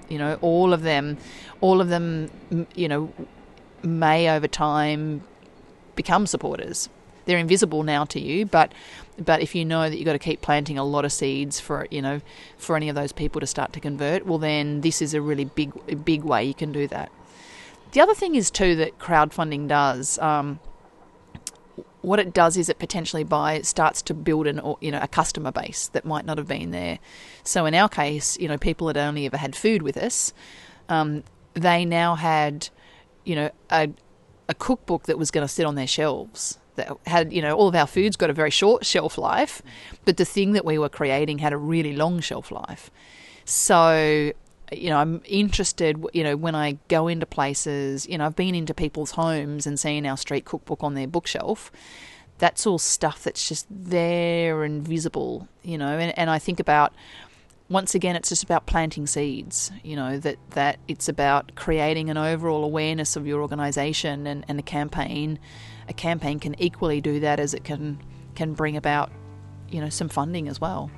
You 0.09 0.19
know, 0.19 0.37
all 0.41 0.73
of 0.73 0.83
them, 0.83 1.17
all 1.59 1.81
of 1.81 1.89
them, 1.89 2.29
you 2.75 2.87
know, 2.87 3.11
may 3.83 4.29
over 4.29 4.47
time 4.47 5.23
become 5.95 6.27
supporters. 6.27 6.87
They're 7.25 7.37
invisible 7.37 7.83
now 7.83 8.05
to 8.05 8.19
you, 8.19 8.45
but 8.45 8.73
but 9.17 9.41
if 9.41 9.53
you 9.53 9.65
know 9.65 9.89
that 9.89 9.95
you've 9.95 10.05
got 10.05 10.13
to 10.13 10.19
keep 10.19 10.41
planting 10.41 10.77
a 10.77 10.83
lot 10.83 11.05
of 11.05 11.11
seeds 11.11 11.59
for 11.59 11.87
you 11.91 12.01
know 12.01 12.21
for 12.57 12.75
any 12.75 12.89
of 12.89 12.95
those 12.95 13.11
people 13.11 13.39
to 13.41 13.47
start 13.47 13.73
to 13.73 13.79
convert, 13.79 14.25
well 14.25 14.37
then 14.37 14.81
this 14.81 15.01
is 15.01 15.13
a 15.13 15.21
really 15.21 15.45
big 15.45 16.03
big 16.03 16.23
way 16.23 16.43
you 16.43 16.53
can 16.53 16.71
do 16.71 16.87
that. 16.87 17.11
The 17.91 18.01
other 18.01 18.13
thing 18.13 18.35
is 18.35 18.49
too 18.49 18.75
that 18.77 18.99
crowdfunding 18.99 19.67
does. 19.67 20.17
Um, 20.19 20.59
what 22.01 22.19
it 22.19 22.33
does 22.33 22.57
is 22.57 22.67
it 22.67 22.79
potentially 22.79 23.23
by 23.23 23.61
starts 23.61 24.01
to 24.03 24.13
build 24.13 24.47
an 24.47 24.61
you 24.81 24.91
know 24.91 24.99
a 25.01 25.07
customer 25.07 25.51
base 25.51 25.87
that 25.89 26.05
might 26.05 26.25
not 26.25 26.37
have 26.37 26.47
been 26.47 26.71
there. 26.71 26.99
So 27.43 27.65
in 27.65 27.75
our 27.75 27.89
case, 27.89 28.37
you 28.39 28.47
know, 28.47 28.57
people 28.57 28.87
had 28.87 28.97
only 28.97 29.25
ever 29.25 29.37
had 29.37 29.55
food 29.55 29.81
with 29.81 29.97
us. 29.97 30.33
Um, 30.89 31.23
they 31.53 31.85
now 31.85 32.15
had, 32.15 32.69
you 33.23 33.35
know, 33.35 33.51
a 33.69 33.89
a 34.49 34.53
cookbook 34.53 35.03
that 35.03 35.17
was 35.17 35.31
going 35.31 35.45
to 35.45 35.53
sit 35.53 35.65
on 35.65 35.75
their 35.75 35.87
shelves 35.87 36.57
that 36.75 36.97
had 37.05 37.33
you 37.33 37.41
know 37.41 37.55
all 37.55 37.67
of 37.67 37.75
our 37.75 37.87
foods 37.87 38.15
got 38.15 38.29
a 38.29 38.33
very 38.33 38.51
short 38.51 38.85
shelf 38.85 39.17
life, 39.17 39.61
but 40.05 40.17
the 40.17 40.25
thing 40.25 40.53
that 40.53 40.65
we 40.65 40.77
were 40.77 40.89
creating 40.89 41.39
had 41.39 41.53
a 41.53 41.57
really 41.57 41.95
long 41.95 42.19
shelf 42.19 42.51
life. 42.51 42.91
So 43.45 44.33
you 44.71 44.89
know, 44.89 44.97
I'm 44.97 45.21
interested, 45.25 46.03
you 46.13 46.23
know, 46.23 46.37
when 46.37 46.55
I 46.55 46.77
go 46.87 47.07
into 47.07 47.25
places, 47.25 48.07
you 48.07 48.17
know, 48.17 48.25
I've 48.25 48.35
been 48.35 48.55
into 48.55 48.73
people's 48.73 49.11
homes 49.11 49.67
and 49.67 49.79
seen 49.79 50.05
our 50.05 50.15
street 50.15 50.45
cookbook 50.45 50.81
on 50.83 50.93
their 50.93 51.07
bookshelf. 51.07 51.71
That's 52.37 52.65
all 52.65 52.79
stuff 52.79 53.23
that's 53.23 53.47
just 53.47 53.67
there 53.69 54.63
and 54.63 54.87
visible, 54.87 55.47
you 55.61 55.77
know, 55.77 55.97
and, 55.97 56.17
and 56.17 56.29
I 56.29 56.39
think 56.39 56.59
about, 56.59 56.93
once 57.69 57.93
again, 57.93 58.15
it's 58.15 58.29
just 58.29 58.43
about 58.43 58.65
planting 58.65 59.07
seeds, 59.07 59.71
you 59.83 59.95
know, 59.95 60.17
that, 60.19 60.37
that 60.51 60.79
it's 60.87 61.09
about 61.09 61.53
creating 61.55 62.09
an 62.09 62.17
overall 62.17 62.63
awareness 62.63 63.15
of 63.15 63.27
your 63.27 63.41
organisation 63.41 64.25
and, 64.25 64.45
and 64.47 64.57
a 64.57 64.63
campaign. 64.63 65.37
A 65.91 65.93
campaign 65.93 66.39
can 66.39 66.55
equally 66.57 67.01
do 67.01 67.19
that 67.19 67.37
as 67.37 67.53
it 67.53 67.65
can, 67.65 68.01
can 68.33 68.53
bring 68.53 68.77
about, 68.77 69.11
you 69.69 69.81
know, 69.81 69.89
some 69.89 70.07
funding 70.07 70.47
as 70.47 70.61
well. 70.61 70.89